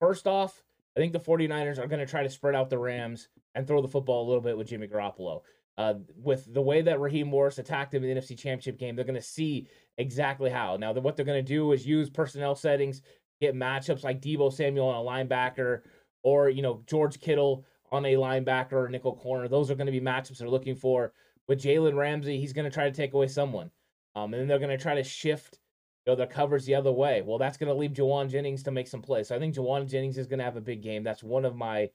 First 0.00 0.26
off, 0.26 0.64
I 0.96 1.00
think 1.00 1.12
the 1.12 1.20
49ers 1.20 1.78
are 1.78 1.86
going 1.86 2.04
to 2.04 2.10
try 2.10 2.24
to 2.24 2.30
spread 2.30 2.56
out 2.56 2.68
the 2.68 2.78
Rams 2.78 3.28
and 3.54 3.64
throw 3.64 3.80
the 3.80 3.88
football 3.88 4.24
a 4.24 4.28
little 4.28 4.42
bit 4.42 4.58
with 4.58 4.66
Jimmy 4.66 4.88
Garoppolo. 4.88 5.42
Uh, 5.78 5.94
with 6.16 6.52
the 6.52 6.60
way 6.60 6.82
that 6.82 7.00
Raheem 7.00 7.28
Morris 7.28 7.58
attacked 7.58 7.94
him 7.94 8.02
in 8.02 8.12
the 8.12 8.20
NFC 8.20 8.36
Championship 8.36 8.76
game, 8.76 8.96
they're 8.96 9.04
going 9.04 9.14
to 9.14 9.22
see 9.22 9.68
exactly 9.98 10.50
how. 10.50 10.76
Now, 10.76 10.92
what 10.94 11.14
they're 11.14 11.24
going 11.24 11.44
to 11.44 11.48
do 11.48 11.70
is 11.72 11.86
use 11.86 12.10
personnel 12.10 12.56
settings, 12.56 13.02
get 13.40 13.54
matchups 13.54 14.02
like 14.02 14.20
Deebo 14.20 14.52
Samuel 14.52 14.88
on 14.88 15.06
a 15.06 15.08
linebacker, 15.08 15.82
or 16.22 16.48
you 16.48 16.62
know 16.62 16.82
George 16.86 17.20
Kittle 17.20 17.64
on 17.92 18.06
a 18.06 18.14
linebacker 18.14 18.72
or 18.72 18.88
nickel 18.88 19.16
corner. 19.16 19.48
Those 19.48 19.70
are 19.70 19.74
going 19.74 19.86
to 19.86 19.92
be 19.92 20.00
matchups 20.00 20.38
they're 20.38 20.48
looking 20.48 20.76
for. 20.76 21.12
With 21.48 21.62
Jalen 21.62 21.96
Ramsey, 21.96 22.38
he's 22.38 22.52
going 22.52 22.64
to 22.64 22.70
try 22.70 22.84
to 22.84 22.94
take 22.94 23.12
away 23.12 23.26
someone, 23.26 23.70
um, 24.14 24.32
and 24.32 24.40
then 24.40 24.48
they're 24.48 24.58
going 24.58 24.76
to 24.76 24.82
try 24.82 24.94
to 24.94 25.02
shift 25.02 25.58
you 26.06 26.12
know, 26.12 26.16
their 26.16 26.26
covers 26.26 26.64
the 26.64 26.74
other 26.74 26.92
way. 26.92 27.22
Well, 27.22 27.38
that's 27.38 27.56
going 27.56 27.68
to 27.68 27.74
leave 27.74 27.92
Jauan 27.92 28.30
Jennings 28.30 28.62
to 28.64 28.70
make 28.70 28.88
some 28.88 29.02
plays. 29.02 29.28
So 29.28 29.36
I 29.36 29.38
think 29.38 29.54
Jauan 29.54 29.88
Jennings 29.88 30.16
is 30.16 30.26
going 30.26 30.38
to 30.38 30.44
have 30.44 30.56
a 30.56 30.60
big 30.60 30.82
game. 30.82 31.02
That's 31.02 31.22
one 31.22 31.44
of 31.44 31.56
my 31.56 31.90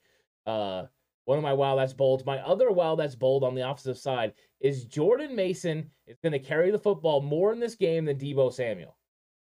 uh 0.46 0.84
one 1.24 1.38
of 1.38 1.44
my 1.44 1.52
wow 1.52 1.74
that's 1.74 1.92
bold. 1.92 2.24
My 2.24 2.38
other 2.38 2.70
wow 2.70 2.94
that's 2.94 3.16
bold 3.16 3.42
on 3.42 3.54
the 3.54 3.68
offensive 3.68 3.98
side 3.98 4.32
is 4.60 4.84
Jordan 4.84 5.34
Mason 5.34 5.90
is 6.06 6.18
going 6.22 6.32
to 6.32 6.38
carry 6.38 6.70
the 6.70 6.78
football 6.78 7.20
more 7.20 7.52
in 7.52 7.58
this 7.58 7.74
game 7.74 8.04
than 8.04 8.16
Deebo 8.16 8.52
Samuel. 8.52 8.95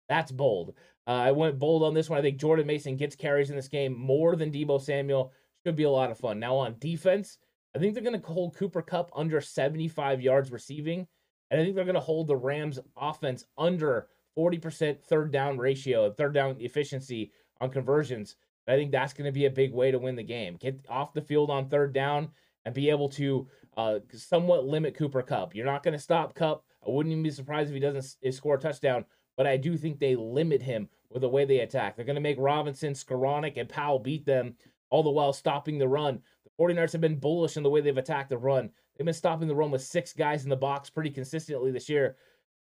That's 0.09 0.31
bold. 0.31 0.75
Uh, 1.07 1.11
I 1.11 1.31
went 1.31 1.59
bold 1.59 1.83
on 1.83 1.93
this 1.93 2.09
one. 2.09 2.19
I 2.19 2.21
think 2.21 2.39
Jordan 2.39 2.67
Mason 2.67 2.95
gets 2.95 3.15
carries 3.15 3.49
in 3.49 3.55
this 3.55 3.67
game 3.67 3.97
more 3.97 4.35
than 4.35 4.51
Deebo 4.51 4.81
Samuel. 4.81 5.31
Should 5.63 5.75
be 5.75 5.83
a 5.83 5.89
lot 5.89 6.11
of 6.11 6.17
fun. 6.17 6.39
Now 6.39 6.55
on 6.55 6.75
defense, 6.79 7.37
I 7.75 7.79
think 7.79 7.93
they're 7.93 8.03
going 8.03 8.19
to 8.19 8.27
hold 8.27 8.55
Cooper 8.55 8.81
Kupp 8.81 9.11
under 9.15 9.41
75 9.41 10.21
yards 10.21 10.51
receiving, 10.51 11.07
and 11.49 11.59
I 11.59 11.63
think 11.63 11.75
they're 11.75 11.85
going 11.85 11.95
to 11.95 12.01
hold 12.01 12.27
the 12.27 12.35
Rams 12.35 12.79
offense 12.97 13.45
under 13.57 14.07
40% 14.37 15.01
third 15.01 15.31
down 15.31 15.57
ratio, 15.57 16.11
third 16.11 16.33
down 16.33 16.57
efficiency 16.59 17.31
on 17.61 17.69
conversions. 17.69 18.35
I 18.67 18.75
think 18.75 18.91
that's 18.91 19.13
going 19.13 19.25
to 19.25 19.31
be 19.31 19.45
a 19.45 19.51
big 19.51 19.73
way 19.73 19.91
to 19.91 19.99
win 19.99 20.15
the 20.15 20.23
game. 20.23 20.57
Get 20.59 20.85
off 20.89 21.13
the 21.13 21.21
field 21.21 21.51
on 21.51 21.69
third 21.69 21.93
down 21.93 22.29
and 22.65 22.73
be 22.73 22.89
able 22.89 23.09
to 23.09 23.47
uh, 23.77 23.99
somewhat 24.13 24.65
limit 24.65 24.95
Cooper 24.95 25.21
Kupp. 25.21 25.53
You're 25.53 25.65
not 25.65 25.83
going 25.83 25.93
to 25.93 25.99
stop 25.99 26.33
Kupp. 26.33 26.63
I 26.85 26.89
wouldn't 26.89 27.11
even 27.11 27.23
be 27.23 27.31
surprised 27.31 27.69
if 27.69 27.73
he 27.73 27.79
doesn't 27.79 28.33
score 28.33 28.55
a 28.55 28.59
touchdown, 28.59 29.05
but 29.37 29.47
I 29.47 29.57
do 29.57 29.77
think 29.77 29.99
they 29.99 30.15
limit 30.15 30.61
him 30.61 30.89
with 31.09 31.21
the 31.21 31.29
way 31.29 31.45
they 31.45 31.59
attack. 31.59 31.95
They're 31.95 32.05
going 32.05 32.15
to 32.15 32.21
make 32.21 32.37
Robinson, 32.39 32.93
Skowronek, 32.93 33.57
and 33.57 33.69
Powell 33.69 33.99
beat 33.99 34.25
them, 34.25 34.55
all 34.89 35.03
the 35.03 35.09
while 35.09 35.33
stopping 35.33 35.77
the 35.77 35.87
run. 35.87 36.21
The 36.43 36.63
49ers 36.63 36.91
have 36.93 37.01
been 37.01 37.19
bullish 37.19 37.57
in 37.57 37.63
the 37.63 37.69
way 37.69 37.81
they've 37.81 37.97
attacked 37.97 38.29
the 38.29 38.37
run. 38.37 38.69
They've 38.97 39.05
been 39.05 39.13
stopping 39.13 39.47
the 39.47 39.55
run 39.55 39.71
with 39.71 39.81
six 39.81 40.13
guys 40.13 40.43
in 40.43 40.49
the 40.49 40.55
box 40.55 40.89
pretty 40.89 41.09
consistently 41.09 41.71
this 41.71 41.89
year 41.89 42.15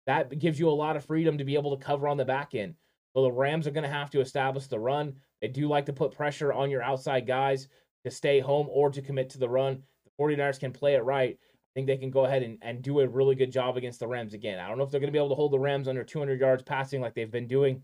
that 0.06 0.38
gives 0.38 0.58
you 0.58 0.68
a 0.68 0.70
lot 0.70 0.96
of 0.96 1.04
freedom 1.04 1.38
to 1.38 1.44
be 1.44 1.54
able 1.54 1.76
to 1.76 1.85
cover 1.85 2.08
on 2.08 2.16
the 2.16 2.24
back 2.24 2.54
end. 2.54 2.74
So 3.14 3.22
the 3.22 3.32
Rams 3.32 3.66
are 3.66 3.72
going 3.72 3.85
to 3.85 3.90
have 3.90 4.11
to 4.11 4.20
establish 4.20 4.66
the 4.66 4.78
run. 4.78 5.14
They 5.40 5.48
do 5.48 5.68
like 5.68 5.87
to 5.87 5.92
put 5.92 6.12
pressure 6.12 6.52
on 6.52 6.70
your 6.70 6.82
outside 6.82 7.26
guys 7.26 7.68
to 8.04 8.11
stay 8.11 8.40
home 8.40 8.68
or 8.70 8.90
to 8.90 9.02
commit 9.02 9.30
to 9.30 9.38
the 9.38 9.48
run. 9.48 9.82
The 10.04 10.22
49ers 10.22 10.58
can 10.58 10.72
play 10.72 10.94
it 10.94 11.04
right. 11.04 11.38
I 11.72 11.80
think 11.80 11.87
they 11.87 11.96
can 11.96 12.11
go 12.11 12.26
ahead 12.26 12.42
and, 12.42 12.58
and 12.61 12.82
do 12.82 13.00
a 13.00 13.08
really 13.08 13.35
good 13.35 13.50
job 13.50 13.78
against 13.78 14.00
the 14.00 14.06
Rams 14.06 14.35
again. 14.35 14.58
I 14.58 14.68
don't 14.68 14.76
know 14.76 14.85
if 14.85 14.90
they're 14.90 15.00
going 15.00 15.08
to 15.08 15.12
be 15.12 15.18
able 15.18 15.30
to 15.30 15.35
hold 15.35 15.52
the 15.52 15.58
Rams 15.58 15.88
under 15.88 16.04
200 16.04 16.38
yards 16.38 16.62
passing 16.62 17.00
like 17.00 17.14
they've 17.14 17.30
been 17.30 17.46
doing 17.46 17.82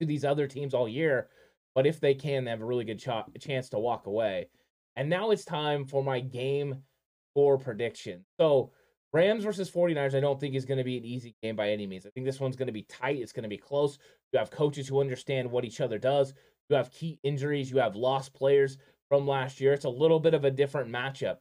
to 0.00 0.06
these 0.06 0.24
other 0.24 0.48
teams 0.48 0.74
all 0.74 0.88
year, 0.88 1.28
but 1.76 1.86
if 1.86 2.00
they 2.00 2.14
can, 2.14 2.44
they 2.44 2.50
have 2.50 2.60
a 2.60 2.64
really 2.64 2.84
good 2.84 2.98
ch- 2.98 3.40
chance 3.40 3.68
to 3.68 3.78
walk 3.78 4.06
away. 4.06 4.48
And 4.96 5.08
now 5.08 5.30
it's 5.30 5.44
time 5.44 5.84
for 5.84 6.02
my 6.02 6.18
game 6.18 6.82
score 7.30 7.58
prediction. 7.58 8.24
So, 8.38 8.72
Rams 9.12 9.44
versus 9.44 9.70
49ers, 9.70 10.16
I 10.16 10.20
don't 10.20 10.40
think 10.40 10.56
is 10.56 10.64
going 10.64 10.78
to 10.78 10.84
be 10.84 10.98
an 10.98 11.04
easy 11.04 11.36
game 11.40 11.54
by 11.54 11.70
any 11.70 11.86
means. 11.86 12.04
I 12.04 12.10
think 12.10 12.26
this 12.26 12.40
one's 12.40 12.56
going 12.56 12.66
to 12.66 12.72
be 12.72 12.82
tight. 12.82 13.20
It's 13.20 13.32
going 13.32 13.44
to 13.44 13.48
be 13.48 13.56
close. 13.56 13.96
You 14.32 14.40
have 14.40 14.50
coaches 14.50 14.88
who 14.88 15.00
understand 15.00 15.48
what 15.48 15.64
each 15.64 15.80
other 15.80 15.98
does. 15.98 16.34
You 16.68 16.74
have 16.74 16.90
key 16.90 17.20
injuries. 17.22 17.70
You 17.70 17.78
have 17.78 17.94
lost 17.94 18.34
players 18.34 18.76
from 19.08 19.28
last 19.28 19.60
year. 19.60 19.72
It's 19.72 19.84
a 19.84 19.90
little 19.90 20.18
bit 20.18 20.34
of 20.34 20.44
a 20.44 20.50
different 20.50 20.90
matchup. 20.90 21.36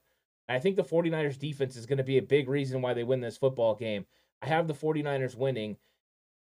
I 0.50 0.60
think 0.60 0.76
the 0.76 0.84
49ers 0.84 1.40
defense 1.40 1.76
is 1.76 1.86
going 1.86 1.98
to 1.98 2.04
be 2.04 2.18
a 2.18 2.22
big 2.22 2.50
reason 2.50 2.82
why 2.82 2.94
they 2.94 3.04
win 3.04 3.22
this 3.22 3.38
football 3.38 3.76
game. 3.76 4.06
I 4.42 4.48
have 4.48 4.68
the 4.68 4.74
49ers 4.74 5.36
winning 5.36 5.78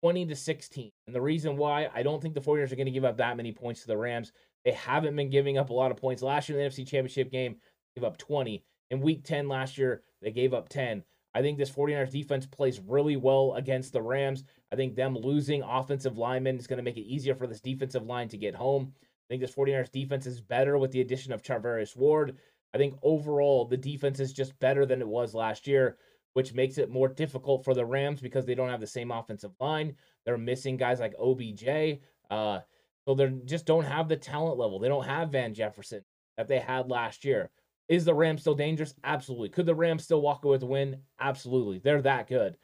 20 0.01 0.25
to 0.25 0.35
16. 0.35 0.91
And 1.05 1.15
the 1.15 1.21
reason 1.21 1.57
why 1.57 1.89
I 1.93 2.01
don't 2.03 2.21
think 2.21 2.33
the 2.33 2.41
49ers 2.41 2.71
are 2.71 2.75
going 2.75 2.85
to 2.85 2.91
give 2.91 3.05
up 3.05 3.17
that 3.17 3.37
many 3.37 3.51
points 3.51 3.81
to 3.81 3.87
the 3.87 3.97
Rams. 3.97 4.31
They 4.65 4.71
haven't 4.71 5.15
been 5.15 5.29
giving 5.29 5.57
up 5.57 5.69
a 5.69 5.73
lot 5.73 5.91
of 5.91 5.97
points. 5.97 6.21
Last 6.21 6.49
year 6.49 6.59
in 6.59 6.63
the 6.63 6.69
NFC 6.69 6.87
Championship 6.87 7.31
game, 7.31 7.57
gave 7.95 8.03
up 8.03 8.17
20. 8.17 8.63
In 8.89 9.01
week 9.01 9.23
10 9.23 9.47
last 9.47 9.77
year, 9.77 10.01
they 10.21 10.31
gave 10.31 10.53
up 10.53 10.69
10. 10.69 11.03
I 11.33 11.41
think 11.41 11.57
this 11.57 11.71
49ers 11.71 12.11
defense 12.11 12.45
plays 12.45 12.79
really 12.79 13.15
well 13.15 13.53
against 13.55 13.93
the 13.93 14.01
Rams. 14.01 14.43
I 14.71 14.75
think 14.75 14.95
them 14.95 15.17
losing 15.17 15.63
offensive 15.63 16.17
linemen 16.17 16.57
is 16.57 16.67
going 16.67 16.77
to 16.77 16.83
make 16.83 16.97
it 16.97 17.01
easier 17.01 17.35
for 17.35 17.47
this 17.47 17.61
defensive 17.61 18.05
line 18.05 18.27
to 18.29 18.37
get 18.37 18.55
home. 18.55 18.93
I 18.93 19.25
think 19.29 19.41
this 19.41 19.55
49ers 19.55 19.91
defense 19.91 20.25
is 20.25 20.41
better 20.41 20.77
with 20.77 20.91
the 20.91 21.01
addition 21.01 21.31
of 21.31 21.41
Charvarius 21.41 21.95
Ward. 21.95 22.37
I 22.73 22.77
think 22.77 22.95
overall 23.03 23.65
the 23.65 23.77
defense 23.77 24.19
is 24.19 24.33
just 24.33 24.57
better 24.59 24.85
than 24.85 25.01
it 25.01 25.07
was 25.07 25.33
last 25.33 25.67
year, 25.67 25.97
which 26.33 26.53
makes 26.53 26.77
it 26.77 26.89
more 26.89 27.07
difficult 27.07 27.65
for 27.65 27.73
the 27.73 27.85
Rams 27.85 28.21
because 28.21 28.45
they 28.45 28.55
don't 28.55 28.69
have 28.69 28.79
the 28.79 28.87
same 28.87 29.11
offensive 29.11 29.51
line. 29.59 29.95
They're 30.25 30.37
missing 30.37 30.77
guys 30.77 30.99
like 30.99 31.13
OBJ. 31.19 31.99
Uh, 32.29 32.59
so 33.05 33.15
they 33.15 33.29
just 33.45 33.65
don't 33.65 33.83
have 33.83 34.07
the 34.07 34.15
talent 34.15 34.57
level. 34.57 34.79
They 34.79 34.87
don't 34.87 35.05
have 35.05 35.31
Van 35.31 35.53
Jefferson 35.53 36.03
that 36.37 36.47
they 36.47 36.59
had 36.59 36.89
last 36.89 37.25
year. 37.25 37.49
Is 37.89 38.05
the 38.05 38.13
Rams 38.13 38.41
still 38.41 38.55
dangerous? 38.55 38.93
Absolutely. 39.03 39.49
Could 39.49 39.65
the 39.65 39.75
Rams 39.75 40.03
still 40.03 40.21
walk 40.21 40.45
away 40.45 40.53
with 40.53 40.63
a 40.63 40.67
win? 40.67 41.01
Absolutely. 41.19 41.79
They're 41.79 42.01
that 42.03 42.29
good. 42.29 42.55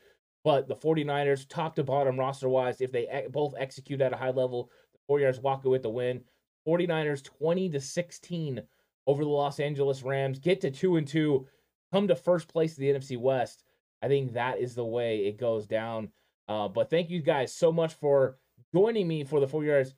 But 0.46 0.70
the 0.70 0.76
49ers, 0.76 1.50
top 1.50 1.76
to 1.76 1.84
bottom 1.84 2.18
roster 2.18 2.48
wise, 2.48 2.80
if 2.80 2.94
they 2.94 3.26
both 3.32 3.54
execute 3.58 4.00
at 4.00 4.14
a 4.14 4.18
high 4.18 4.30
level, 4.30 4.70
the 4.94 5.14
49ers 5.14 5.42
walk 5.42 5.66
away 5.66 5.74
with 5.74 5.84
the 5.84 5.90
win. 5.90 6.22
49ers 6.66 7.24
20 7.24 7.70
to 7.72 7.82
16 7.82 8.62
over 9.08 9.24
the 9.24 9.30
Los 9.30 9.60
Angeles 9.60 10.04
Rams, 10.04 10.38
get 10.38 10.62
to 10.62 10.70
2 10.70 10.98
and 10.98 11.08
2, 11.08 11.48
come 11.92 12.08
to 12.08 12.16
first 12.16 12.48
place 12.48 12.78
in 12.78 12.84
the 12.84 13.00
NFC 13.00 13.18
West. 13.18 13.64
I 14.04 14.08
think 14.08 14.34
that 14.34 14.60
is 14.60 14.76
the 14.76 14.86
way 14.86 15.26
it 15.26 15.40
goes 15.40 15.66
down. 15.66 16.10
Uh, 16.48 16.68
but 16.68 16.90
thank 16.90 17.10
you 17.10 17.22
guys 17.22 17.54
so 17.54 17.72
much 17.72 17.94
for 17.96 18.38
joining 18.74 19.08
me 19.08 19.24
for 19.24 19.40
the 19.40 19.48
49ers 19.48 19.94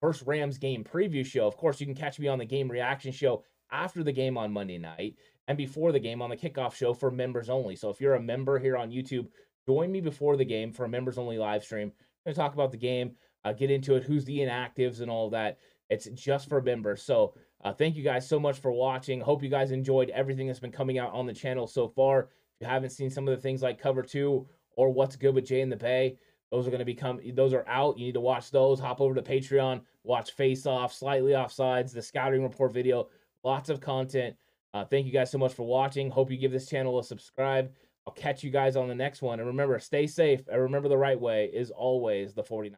first 0.00 0.24
Rams 0.26 0.58
game 0.58 0.84
preview 0.84 1.24
show. 1.24 1.46
Of 1.46 1.56
course, 1.56 1.80
you 1.80 1.86
can 1.86 1.94
catch 1.94 2.18
me 2.18 2.28
on 2.28 2.38
the 2.38 2.44
game 2.44 2.70
reaction 2.70 3.12
show 3.12 3.44
after 3.70 4.02
the 4.02 4.12
game 4.12 4.36
on 4.36 4.52
Monday 4.52 4.78
night 4.78 5.16
and 5.48 5.56
before 5.56 5.92
the 5.92 6.00
game 6.00 6.20
on 6.20 6.30
the 6.30 6.36
kickoff 6.36 6.74
show 6.74 6.92
for 6.92 7.10
members 7.10 7.48
only. 7.48 7.76
So 7.76 7.88
if 7.90 8.00
you're 8.00 8.14
a 8.14 8.22
member 8.22 8.58
here 8.58 8.76
on 8.76 8.90
YouTube, 8.90 9.28
join 9.66 9.90
me 9.90 10.00
before 10.00 10.36
the 10.36 10.44
game 10.44 10.72
for 10.72 10.84
a 10.84 10.88
members 10.88 11.18
only 11.18 11.38
live 11.38 11.64
stream. 11.64 11.88
I'm 11.88 12.32
going 12.32 12.34
to 12.34 12.40
talk 12.40 12.54
about 12.54 12.70
the 12.70 12.76
game, 12.76 13.12
uh, 13.44 13.52
get 13.52 13.70
into 13.70 13.94
it, 13.94 14.04
who's 14.04 14.24
the 14.24 14.38
inactives 14.38 15.00
and 15.00 15.10
all 15.10 15.30
that. 15.30 15.58
It's 15.88 16.06
just 16.06 16.48
for 16.48 16.62
members. 16.62 17.02
So 17.02 17.34
uh, 17.62 17.72
thank 17.72 17.96
you 17.96 18.02
guys 18.02 18.28
so 18.28 18.40
much 18.40 18.58
for 18.58 18.72
watching. 18.72 19.20
Hope 19.20 19.42
you 19.42 19.48
guys 19.48 19.70
enjoyed 19.70 20.10
everything 20.10 20.46
that's 20.46 20.58
been 20.58 20.72
coming 20.72 20.98
out 20.98 21.12
on 21.12 21.26
the 21.26 21.32
channel 21.32 21.66
so 21.66 21.88
far. 21.88 22.20
If 22.20 22.28
you 22.60 22.66
haven't 22.66 22.90
seen 22.90 23.10
some 23.10 23.28
of 23.28 23.34
the 23.34 23.40
things 23.40 23.62
like 23.62 23.80
cover 23.80 24.02
two 24.02 24.46
or 24.76 24.90
what's 24.90 25.16
good 25.16 25.34
with 25.34 25.46
Jay 25.46 25.60
in 25.60 25.70
the 25.70 25.76
Bay, 25.76 26.16
those 26.50 26.66
are 26.66 26.70
going 26.70 26.80
to 26.80 26.84
become 26.84 27.20
those 27.34 27.54
are 27.54 27.64
out. 27.68 27.98
You 27.98 28.06
need 28.06 28.14
to 28.14 28.20
watch 28.20 28.50
those. 28.50 28.80
Hop 28.80 29.00
over 29.00 29.14
to 29.14 29.22
Patreon, 29.22 29.80
watch 30.02 30.32
Face 30.32 30.66
Off, 30.66 30.92
Slightly 30.92 31.32
Offsides, 31.32 31.92
the 31.92 32.02
scouting 32.02 32.42
report 32.42 32.72
video. 32.72 33.08
Lots 33.44 33.70
of 33.70 33.80
content. 33.80 34.36
Uh, 34.74 34.84
thank 34.84 35.06
you 35.06 35.12
guys 35.12 35.30
so 35.30 35.38
much 35.38 35.54
for 35.54 35.64
watching. 35.64 36.10
Hope 36.10 36.30
you 36.30 36.36
give 36.36 36.52
this 36.52 36.68
channel 36.68 36.98
a 36.98 37.04
subscribe. 37.04 37.72
I'll 38.06 38.12
catch 38.12 38.42
you 38.42 38.50
guys 38.50 38.76
on 38.76 38.88
the 38.88 38.94
next 38.94 39.22
one. 39.22 39.38
And 39.38 39.46
remember, 39.46 39.78
stay 39.78 40.06
safe. 40.06 40.40
And 40.48 40.60
remember, 40.60 40.88
the 40.88 40.98
right 40.98 41.20
way 41.20 41.50
is 41.52 41.70
always 41.70 42.34
the 42.34 42.42
49. 42.42 42.76